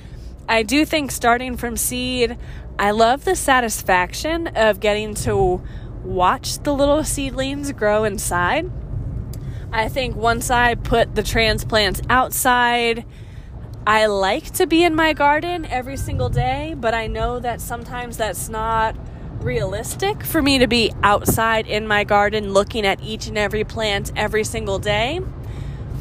I 0.47 0.63
do 0.63 0.85
think 0.85 1.11
starting 1.11 1.57
from 1.57 1.75
seed, 1.75 2.37
I 2.79 2.91
love 2.91 3.25
the 3.25 3.35
satisfaction 3.35 4.47
of 4.55 4.79
getting 4.79 5.15
to 5.15 5.61
watch 6.01 6.59
the 6.59 6.73
little 6.73 7.03
seedlings 7.03 7.73
grow 7.73 8.05
inside. 8.05 8.71
I 9.71 9.87
think 9.87 10.15
once 10.15 10.49
I 10.49 10.75
put 10.75 11.13
the 11.15 11.21
transplants 11.21 12.01
outside, 12.09 13.05
I 13.85 14.07
like 14.07 14.51
to 14.53 14.65
be 14.65 14.83
in 14.83 14.95
my 14.95 15.13
garden 15.13 15.65
every 15.65 15.95
single 15.95 16.29
day, 16.29 16.75
but 16.75 16.95
I 16.95 17.07
know 17.07 17.39
that 17.39 17.61
sometimes 17.61 18.17
that's 18.17 18.49
not 18.49 18.95
realistic 19.41 20.23
for 20.23 20.41
me 20.41 20.57
to 20.57 20.67
be 20.67 20.91
outside 21.03 21.67
in 21.67 21.87
my 21.87 22.03
garden 22.03 22.51
looking 22.51 22.85
at 22.85 23.01
each 23.01 23.27
and 23.27 23.37
every 23.37 23.63
plant 23.63 24.11
every 24.15 24.43
single 24.43 24.79
day. 24.79 25.21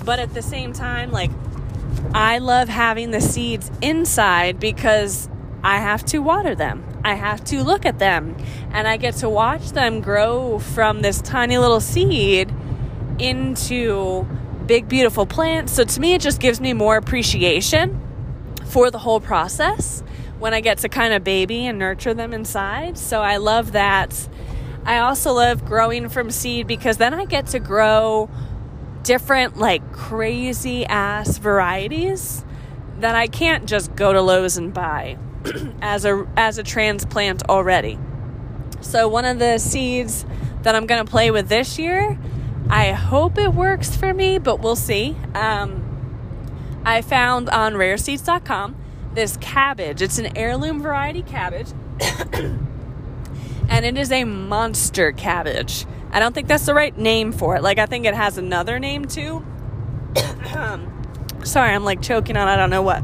But 0.04 0.18
at 0.18 0.32
the 0.32 0.42
same 0.42 0.72
time, 0.72 1.12
like, 1.12 1.30
I 2.14 2.38
love 2.38 2.68
having 2.68 3.10
the 3.10 3.20
seeds 3.20 3.70
inside 3.82 4.58
because 4.58 5.28
I 5.62 5.78
have 5.78 6.04
to 6.06 6.20
water 6.20 6.54
them. 6.54 6.84
I 7.04 7.14
have 7.14 7.44
to 7.44 7.62
look 7.62 7.84
at 7.84 7.98
them. 7.98 8.36
And 8.70 8.88
I 8.88 8.96
get 8.96 9.16
to 9.16 9.28
watch 9.28 9.70
them 9.70 10.00
grow 10.00 10.58
from 10.58 11.02
this 11.02 11.20
tiny 11.20 11.58
little 11.58 11.80
seed 11.80 12.52
into 13.20 14.26
big, 14.66 14.88
beautiful 14.88 15.26
plants. 15.26 15.72
So 15.72 15.84
to 15.84 16.00
me, 16.00 16.14
it 16.14 16.20
just 16.20 16.40
gives 16.40 16.60
me 16.60 16.72
more 16.72 16.96
appreciation 16.96 18.00
for 18.66 18.90
the 18.90 18.98
whole 18.98 19.20
process 19.20 20.02
when 20.38 20.54
I 20.54 20.60
get 20.60 20.78
to 20.78 20.88
kind 20.88 21.14
of 21.14 21.24
baby 21.24 21.66
and 21.66 21.78
nurture 21.78 22.14
them 22.14 22.32
inside. 22.32 22.96
So 22.98 23.22
I 23.22 23.38
love 23.38 23.72
that. 23.72 24.28
I 24.84 24.98
also 24.98 25.32
love 25.32 25.64
growing 25.64 26.08
from 26.08 26.30
seed 26.30 26.66
because 26.66 26.98
then 26.98 27.12
I 27.12 27.24
get 27.24 27.48
to 27.48 27.58
grow 27.58 28.30
different, 29.02 29.56
like 29.56 29.92
crazy 29.92 30.86
ass 30.86 31.38
varieties 31.38 32.44
that 33.00 33.14
I 33.14 33.26
can't 33.26 33.66
just 33.66 33.94
go 33.96 34.12
to 34.12 34.20
Lowe's 34.20 34.56
and 34.56 34.72
buy 34.72 35.18
as 35.82 36.04
a 36.04 36.26
as 36.36 36.58
a 36.58 36.62
transplant 36.62 37.48
already. 37.48 37.98
So 38.80 39.08
one 39.08 39.24
of 39.24 39.38
the 39.38 39.58
seeds 39.58 40.24
that 40.62 40.74
I'm 40.74 40.86
going 40.86 41.04
to 41.04 41.10
play 41.10 41.30
with 41.30 41.48
this 41.48 41.78
year 41.78 42.18
I 42.70 42.92
hope 42.92 43.38
it 43.38 43.54
works 43.54 43.96
for 43.96 44.12
me, 44.12 44.38
but 44.38 44.60
we'll 44.60 44.76
see. 44.76 45.16
Um, 45.34 45.84
I 46.84 47.02
found 47.02 47.48
on 47.50 47.74
rareseeds.com 47.74 48.76
this 49.14 49.36
cabbage. 49.38 50.02
It's 50.02 50.18
an 50.18 50.36
heirloom 50.36 50.80
variety 50.80 51.22
cabbage, 51.22 51.72
and 53.68 53.84
it 53.84 53.98
is 53.98 54.12
a 54.12 54.24
monster 54.24 55.12
cabbage. 55.12 55.86
I 56.10 56.20
don't 56.20 56.34
think 56.34 56.48
that's 56.48 56.66
the 56.66 56.74
right 56.74 56.96
name 56.96 57.32
for 57.32 57.56
it. 57.56 57.62
Like, 57.62 57.78
I 57.78 57.86
think 57.86 58.06
it 58.06 58.14
has 58.14 58.38
another 58.38 58.78
name 58.78 59.06
too. 59.06 59.44
Sorry, 61.44 61.74
I'm 61.74 61.84
like 61.84 62.02
choking 62.02 62.36
on 62.36 62.48
I 62.48 62.56
don't 62.56 62.70
know 62.70 62.82
what. 62.82 63.02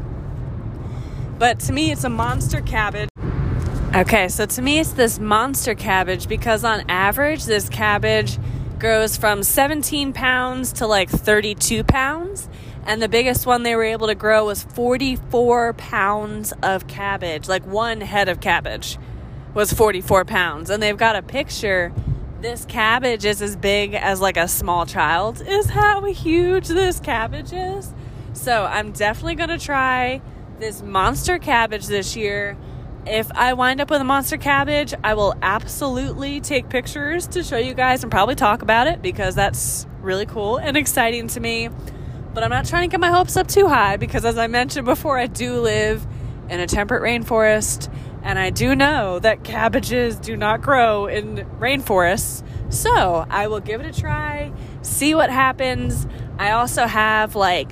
But 1.37 1.59
to 1.61 1.73
me, 1.73 1.91
it's 1.91 2.03
a 2.03 2.09
monster 2.09 2.61
cabbage. 2.61 3.09
Okay, 3.93 4.27
so 4.27 4.45
to 4.45 4.61
me, 4.61 4.79
it's 4.79 4.93
this 4.93 5.19
monster 5.19 5.75
cabbage 5.75 6.27
because 6.27 6.63
on 6.63 6.83
average, 6.89 7.45
this 7.45 7.69
cabbage 7.69 8.37
grows 8.85 9.17
from 9.17 9.41
17 9.41 10.13
pounds 10.13 10.71
to 10.71 10.85
like 10.85 11.09
32 11.09 11.83
pounds. 11.85 12.47
And 12.85 13.01
the 13.01 13.09
biggest 13.09 13.47
one 13.47 13.63
they 13.63 13.75
were 13.75 13.83
able 13.83 14.05
to 14.05 14.13
grow 14.13 14.45
was 14.45 14.61
44 14.61 15.73
pounds 15.73 16.53
of 16.61 16.85
cabbage. 16.85 17.47
Like 17.47 17.65
one 17.65 18.01
head 18.01 18.29
of 18.29 18.39
cabbage 18.39 18.99
was 19.55 19.73
44 19.73 20.25
pounds. 20.25 20.69
And 20.69 20.83
they've 20.83 20.95
got 20.95 21.15
a 21.15 21.23
picture. 21.23 21.93
This 22.41 22.63
cabbage 22.65 23.25
is 23.25 23.41
as 23.41 23.55
big 23.55 23.95
as 23.95 24.21
like 24.21 24.37
a 24.37 24.47
small 24.47 24.85
child, 24.85 25.41
is 25.41 25.71
how 25.71 26.03
huge 26.03 26.67
this 26.67 26.99
cabbage 26.99 27.53
is. 27.53 27.91
So 28.33 28.65
I'm 28.65 28.91
definitely 28.91 29.33
going 29.33 29.49
to 29.49 29.57
try 29.57 30.21
this 30.59 30.83
monster 30.83 31.39
cabbage 31.39 31.87
this 31.87 32.15
year 32.15 32.55
if 33.07 33.31
I 33.33 33.53
wind 33.53 33.81
up 33.81 33.89
with 33.89 34.01
a 34.01 34.03
monster 34.03 34.37
cabbage, 34.37 34.93
I 35.03 35.13
will 35.13 35.35
absolutely 35.41 36.41
take 36.41 36.69
pictures 36.69 37.27
to 37.27 37.43
show 37.43 37.57
you 37.57 37.73
guys 37.73 38.03
and 38.03 38.11
probably 38.11 38.35
talk 38.35 38.61
about 38.61 38.87
it 38.87 39.01
because 39.01 39.35
that's 39.35 39.85
really 40.01 40.25
cool 40.25 40.57
and 40.57 40.75
exciting 40.75 41.27
to 41.29 41.39
me. 41.39 41.69
But 42.33 42.43
I'm 42.43 42.49
not 42.49 42.65
trying 42.65 42.89
to 42.89 42.91
get 42.91 42.99
my 42.99 43.11
hopes 43.11 43.37
up 43.37 43.47
too 43.47 43.67
high 43.67 43.97
because, 43.97 44.25
as 44.25 44.37
I 44.37 44.47
mentioned 44.47 44.85
before, 44.85 45.17
I 45.17 45.27
do 45.27 45.59
live 45.61 46.05
in 46.49 46.59
a 46.59 46.67
temperate 46.67 47.03
rainforest 47.03 47.91
and 48.23 48.39
I 48.39 48.49
do 48.49 48.75
know 48.75 49.19
that 49.19 49.43
cabbages 49.43 50.17
do 50.17 50.35
not 50.35 50.61
grow 50.61 51.05
in 51.05 51.47
rainforests. 51.59 52.43
So 52.73 53.25
I 53.29 53.47
will 53.47 53.59
give 53.59 53.81
it 53.81 53.95
a 53.95 53.99
try, 53.99 54.51
see 54.81 55.13
what 55.13 55.29
happens. 55.29 56.07
I 56.39 56.51
also 56.51 56.87
have 56.87 57.35
like 57.35 57.71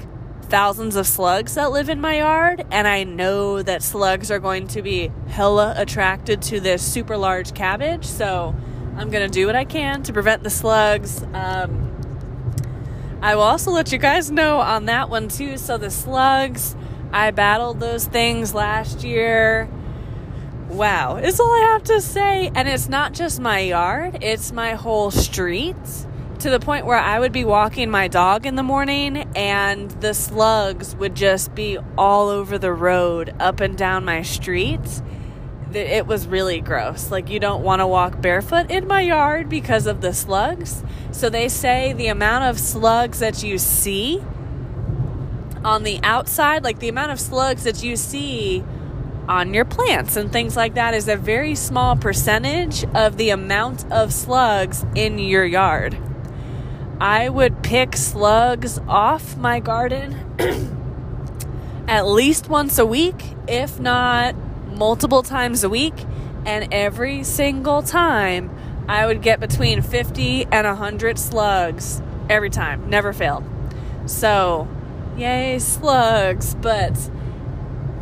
thousands 0.53 0.95
of 0.95 1.07
slugs 1.07 1.55
that 1.55 1.71
live 1.71 1.89
in 1.89 1.99
my 1.99 2.17
yard, 2.17 2.63
and 2.69 2.87
I 2.87 3.05
know 3.05 3.63
that 3.63 3.81
slugs 3.81 4.29
are 4.29 4.37
going 4.37 4.67
to 4.67 4.83
be 4.83 5.11
hella 5.29 5.73
attracted 5.75 6.43
to 6.43 6.59
this 6.59 6.83
super 6.83 7.17
large 7.17 7.55
cabbage. 7.55 8.05
So 8.05 8.53
I'm 8.95 9.09
gonna 9.09 9.29
do 9.29 9.47
what 9.47 9.55
I 9.55 9.65
can 9.65 10.03
to 10.03 10.13
prevent 10.13 10.43
the 10.43 10.51
slugs. 10.51 11.23
Um, 11.33 11.89
I 13.19 13.33
will 13.33 13.41
also 13.41 13.71
let 13.71 13.91
you 13.91 13.97
guys 13.97 14.29
know 14.29 14.59
on 14.59 14.85
that 14.85 15.09
one 15.09 15.27
too. 15.27 15.57
So 15.57 15.79
the 15.79 15.89
slugs, 15.89 16.75
I 17.11 17.31
battled 17.31 17.79
those 17.79 18.05
things 18.05 18.53
last 18.53 19.03
year. 19.03 19.67
Wow, 20.69 21.15
is 21.15 21.39
all 21.39 21.51
I 21.51 21.71
have 21.71 21.83
to 21.85 21.99
say. 21.99 22.51
And 22.53 22.67
it's 22.67 22.87
not 22.87 23.13
just 23.13 23.39
my 23.39 23.57
yard, 23.57 24.19
it's 24.21 24.51
my 24.51 24.75
whole 24.75 25.09
street 25.09 25.75
to 26.43 26.49
the 26.49 26.59
point 26.59 26.85
where 26.85 26.99
I 26.99 27.21
would 27.21 27.31
be 27.31 27.45
walking 27.45 27.89
my 27.89 28.09
dog 28.09 28.45
in 28.45 28.55
the 28.55 28.63
morning 28.63 29.31
and 29.33 29.89
the 30.01 30.13
slugs 30.13 30.93
would 30.97 31.15
just 31.15 31.55
be 31.55 31.77
all 31.97 32.27
over 32.27 32.57
the 32.57 32.73
road, 32.73 33.33
up 33.39 33.61
and 33.61 33.77
down 33.77 34.03
my 34.03 34.23
street. 34.23 34.81
It 35.73 36.05
was 36.05 36.27
really 36.27 36.59
gross. 36.59 37.09
Like, 37.09 37.29
you 37.29 37.39
don't 37.39 37.63
want 37.63 37.79
to 37.79 37.87
walk 37.87 38.21
barefoot 38.21 38.69
in 38.69 38.87
my 38.87 38.99
yard 38.99 39.47
because 39.47 39.87
of 39.87 40.01
the 40.01 40.13
slugs. 40.13 40.83
So, 41.13 41.29
they 41.29 41.47
say 41.47 41.93
the 41.93 42.07
amount 42.07 42.43
of 42.43 42.59
slugs 42.59 43.19
that 43.19 43.41
you 43.41 43.57
see 43.57 44.21
on 45.63 45.83
the 45.83 46.01
outside, 46.03 46.65
like 46.65 46.79
the 46.79 46.89
amount 46.89 47.13
of 47.13 47.21
slugs 47.21 47.63
that 47.63 47.81
you 47.81 47.95
see 47.95 48.65
on 49.29 49.53
your 49.53 49.63
plants 49.63 50.17
and 50.17 50.29
things 50.29 50.57
like 50.57 50.73
that, 50.73 50.93
is 50.93 51.07
a 51.07 51.15
very 51.15 51.55
small 51.55 51.95
percentage 51.95 52.83
of 52.93 53.15
the 53.15 53.29
amount 53.29 53.89
of 53.93 54.11
slugs 54.11 54.85
in 54.93 55.17
your 55.17 55.45
yard. 55.45 55.97
I 56.99 57.29
would 57.29 57.63
pick 57.63 57.95
slugs 57.95 58.79
off 58.87 59.35
my 59.37 59.59
garden 59.59 60.13
at 61.87 62.07
least 62.07 62.49
once 62.49 62.77
a 62.77 62.85
week, 62.85 63.35
if 63.47 63.79
not 63.79 64.35
multiple 64.67 65.23
times 65.23 65.63
a 65.63 65.69
week. 65.69 65.93
And 66.45 66.73
every 66.73 67.23
single 67.23 67.81
time, 67.81 68.51
I 68.87 69.05
would 69.05 69.21
get 69.21 69.39
between 69.39 69.81
50 69.81 70.45
and 70.45 70.67
100 70.67 71.17
slugs 71.17 72.01
every 72.29 72.49
time. 72.49 72.89
Never 72.89 73.13
failed. 73.13 73.43
So, 74.05 74.67
yay, 75.17 75.59
slugs. 75.59 76.55
But 76.55 77.09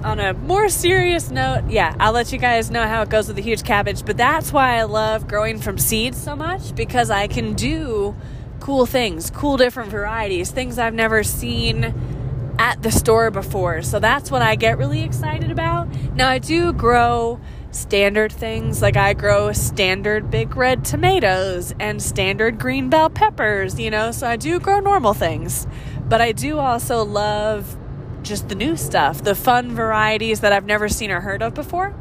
on 0.04 0.20
a 0.20 0.34
more 0.34 0.70
serious 0.70 1.30
note, 1.30 1.70
yeah, 1.70 1.96
I'll 2.00 2.14
let 2.14 2.32
you 2.32 2.40
guys 2.40 2.72
know 2.72 2.88
how 2.88 3.04
it 3.04 3.10
goes 3.10 3.28
with 3.28 3.36
the 3.36 3.44
huge 3.44 3.64
cabbage. 3.64 4.06
But 4.06 4.18
that's 4.18 4.52
why 4.52 4.78
I 4.78 4.84
love 4.84 5.28
growing 5.28 5.60
from 5.60 5.78
seeds 5.78 6.18
so 6.18 6.36
much 6.36 6.76
because 6.76 7.12
I 7.12 7.28
can 7.28 7.54
do 7.54 8.16
cool 8.62 8.86
things, 8.86 9.30
cool 9.30 9.58
different 9.58 9.90
varieties, 9.90 10.52
things 10.52 10.78
I've 10.78 10.94
never 10.94 11.24
seen 11.24 12.56
at 12.58 12.82
the 12.84 12.92
store 12.92 13.32
before. 13.32 13.82
So 13.82 14.00
that's 14.00 14.32
what 14.32 14.42
I 14.42 14.56
get 14.56 14.78
really 14.78 15.02
excited 15.02 15.52
about. 15.52 15.90
Now, 16.16 16.30
I 16.30 16.38
do 16.38 16.72
grow 16.72 17.42
standard 17.72 18.32
things 18.32 18.82
like 18.82 18.96
I 18.96 19.14
grow 19.14 19.52
standard 19.54 20.30
big 20.30 20.56
red 20.56 20.86
tomatoes 20.86 21.74
and 21.80 22.02
standard 22.02 22.60
green 22.60 22.90
bell 22.90 23.10
peppers, 23.10 23.80
you 23.80 23.90
know, 23.90 24.12
so 24.12 24.28
I 24.28 24.36
do 24.36 24.60
grow 24.60 24.80
normal 24.80 25.14
things. 25.14 25.66
But 26.08 26.22
I 26.22 26.32
do 26.32 26.60
also 26.60 27.04
love 27.04 27.78
just 28.22 28.50
the 28.50 28.56
new 28.56 28.76
stuff, 28.76 29.24
the 29.24 29.36
fun 29.36 29.74
varieties 29.74 30.42
that 30.42 30.54
I've 30.54 30.66
never 30.66 30.88
seen 30.88 31.10
or 31.10 31.22
heard 31.22 31.42
of 31.42 31.54
before. 31.54 31.96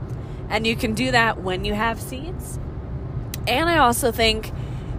And 0.48 0.66
you 0.66 0.76
can 0.76 0.94
do 0.94 1.10
that 1.12 1.40
when 1.40 1.64
you 1.64 1.72
have 1.74 2.00
seeds. 2.00 2.58
And 3.46 3.70
I 3.70 3.78
also 3.78 4.12
think 4.12 4.52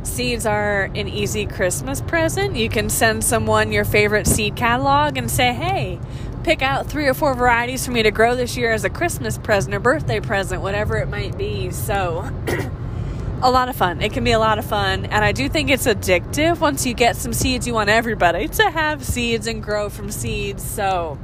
Seeds 0.04 0.46
are 0.48 0.86
an 0.96 1.08
easy 1.08 1.46
Christmas 1.46 2.02
present. 2.02 2.56
You 2.56 2.70
can 2.70 2.90
send 2.90 3.24
someone 3.24 3.72
your 3.72 3.86
favorite 3.86 4.26
seed 4.26 4.56
catalog 4.56 5.18
and 5.18 5.30
say, 5.30 5.54
hey, 5.54 6.00
pick 6.44 6.64
out 6.64 6.88
three 6.88 7.08
or 7.08 7.14
four 7.14 7.36
varieties 7.36 7.86
for 7.86 7.92
me 7.92 8.02
to 8.04 8.12
grow 8.12 8.36
this 8.36 8.58
year 8.58 8.72
as 8.72 8.84
a 8.84 8.90
Christmas 8.90 9.38
present 9.38 9.76
or 9.76 9.80
birthday 9.80 10.20
present, 10.20 10.62
whatever 10.62 10.98
it 10.98 11.08
might 11.08 11.38
be. 11.38 11.70
So 11.70 12.30
a 13.44 13.52
lot 13.52 13.70
of 13.70 13.76
fun. 13.76 14.02
It 14.02 14.12
can 14.12 14.24
be 14.24 14.32
a 14.32 14.40
lot 14.40 14.58
of 14.58 14.66
fun. 14.66 15.06
And 15.06 15.24
I 15.24 15.32
do 15.32 15.48
think 15.48 15.70
it's 15.70 15.86
addictive. 15.86 16.60
Once 16.60 16.86
you 16.86 16.96
get 16.96 17.16
some 17.16 17.34
seeds, 17.34 17.68
you 17.68 17.74
want 17.74 17.90
everybody 17.90 18.48
to 18.48 18.72
have 18.72 19.06
seeds 19.06 19.46
and 19.46 19.62
grow 19.62 19.90
from 19.90 20.10
seeds. 20.10 20.64
So, 20.64 21.20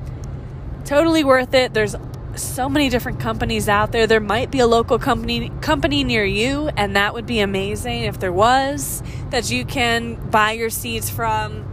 totally 0.86 1.24
worth 1.24 1.54
it. 1.56 1.74
There's 1.74 1.96
so 2.38 2.70
many 2.70 2.90
different 2.90 3.20
companies 3.20 3.68
out 3.68 3.92
there. 3.92 4.08
There 4.08 4.20
might 4.20 4.52
be 4.52 4.60
a 4.60 4.68
local 4.68 5.00
company 5.00 5.52
company 5.62 6.04
near 6.04 6.26
you, 6.26 6.70
and 6.78 6.96
that 6.96 7.14
would 7.14 7.26
be 7.26 7.40
amazing 7.40 8.04
if 8.04 8.20
there 8.20 8.34
was 8.34 9.04
that 9.30 9.52
you 9.52 9.66
can 9.66 10.16
buy 10.30 10.52
your 10.52 10.70
seeds 10.70 11.10
from. 11.10 11.66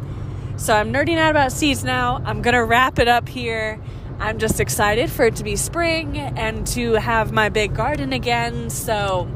So 0.57 0.75
I'm 0.75 0.93
nerding 0.93 1.19
out 1.19 1.31
about 1.31 1.53
seeds 1.53 1.85
now. 1.85 2.23
I'm 2.25 2.43
to 2.43 2.59
wrap 2.59 2.99
it 2.99 3.09
up 3.09 3.29
here. 3.29 3.81
I'm 4.19 4.39
just 4.39 4.61
excited 4.61 5.11
for 5.11 5.27
it 5.27 5.37
to 5.37 5.45
be 5.45 5.57
spring 5.57 6.17
and 6.17 6.67
to 6.69 6.93
have 6.95 7.33
my 7.33 7.49
big 7.49 7.75
garden 7.75 8.13
again. 8.13 8.71
So 8.71 9.29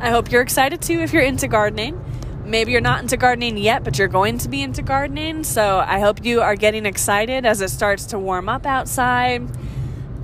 I 0.00 0.10
hope 0.10 0.32
you're 0.32 0.42
excited 0.42 0.80
too 0.80 1.00
if 1.00 1.12
you're 1.12 1.22
into 1.22 1.48
gardening. 1.48 2.02
Maybe 2.44 2.72
you're 2.72 2.80
not 2.80 3.02
into 3.02 3.16
gardening 3.16 3.56
yet, 3.56 3.84
but 3.84 3.98
you're 3.98 4.08
going 4.08 4.38
to 4.38 4.48
be 4.48 4.62
into 4.62 4.82
gardening. 4.82 5.44
So 5.44 5.78
I 5.86 6.00
hope 6.00 6.24
you 6.24 6.40
are 6.40 6.56
getting 6.56 6.86
excited 6.86 7.46
as 7.46 7.60
it 7.60 7.70
starts 7.70 8.06
to 8.06 8.18
warm 8.18 8.48
up 8.48 8.66
outside. 8.66 9.48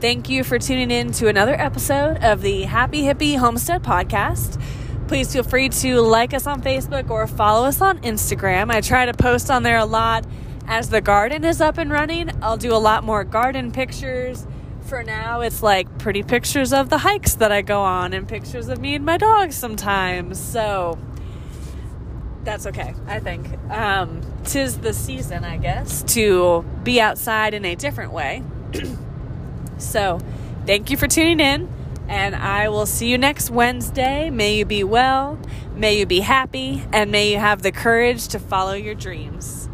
Thank 0.01 0.29
you 0.29 0.45
for 0.45 0.61
tuning 0.61 0.93
in 0.93 1.11
to 1.15 1.27
another 1.27 1.55
episode 1.55 2.19
of 2.23 2.41
the 2.41 2.63
Happy 2.63 3.03
Hippie 3.03 3.37
Homestead 3.37 3.83
Podcast. 3.83 4.63
Please 5.09 5.33
feel 5.33 5.43
free 5.43 5.71
to 5.71 6.01
like 6.01 6.33
us 6.33 6.47
on 6.47 6.63
Facebook 6.63 7.11
or 7.11 7.27
follow 7.27 7.67
us 7.67 7.81
on 7.81 7.99
Instagram. 8.03 8.71
I 8.71 8.81
try 8.81 9.07
to 9.07 9.13
post 9.13 9.51
on 9.51 9.65
there 9.65 9.77
a 9.77 9.85
lot 9.85 10.25
as 10.69 10.91
the 10.91 11.01
garden 11.01 11.45
is 11.45 11.61
up 11.61 11.79
and 11.79 11.91
running. 11.91 12.31
I'll 12.41 12.57
do 12.57 12.73
a 12.73 12.79
lot 12.79 13.03
more 13.03 13.25
garden 13.25 13.73
pictures. 13.73 14.47
For 14.83 15.03
now, 15.03 15.41
it's 15.41 15.65
like 15.65 15.99
pretty 15.99 16.23
pictures 16.23 16.73
of 16.73 16.91
the 16.91 16.99
hikes 16.99 17.35
that 17.35 17.51
I 17.51 17.63
go 17.63 17.81
on 17.81 18.13
and 18.13 18.29
pictures 18.29 18.69
of 18.69 18.81
me 18.81 18.95
and 18.95 19.05
my 19.05 19.17
dogs 19.17 19.57
sometimes. 19.57 20.39
So 20.39 20.97
that's 22.45 22.67
okay, 22.69 22.95
I 23.09 23.19
think. 23.19 23.49
Um, 23.69 24.21
tis 24.45 24.79
the 24.79 24.93
season, 24.93 25.45
I 25.45 25.57
guess, 25.57 26.05
to 26.15 26.65
be 26.85 27.01
outside 27.01 27.53
in 27.53 27.65
a 27.65 27.75
different 27.75 28.13
way. 28.13 28.45
so, 29.79 30.21
thank 30.67 30.91
you 30.91 30.97
for 30.97 31.09
tuning 31.09 31.41
in, 31.41 31.69
and 32.09 32.37
I 32.37 32.69
will 32.69 32.87
see 32.87 33.09
you 33.09 33.19
next 33.19 33.51
Wednesday. 33.51 34.31
May 34.31 34.57
you 34.57 34.65
be 34.65 34.85
well, 34.85 35.39
may 35.75 35.99
you 35.99 36.07
be 36.07 36.21
happy, 36.21 36.85
and 36.93 37.11
may 37.11 37.33
you 37.33 37.39
have 37.39 37.63
the 37.63 37.73
courage 37.73 38.29
to 38.29 38.39
follow 38.39 38.75
your 38.75 38.95
dreams. 38.95 39.67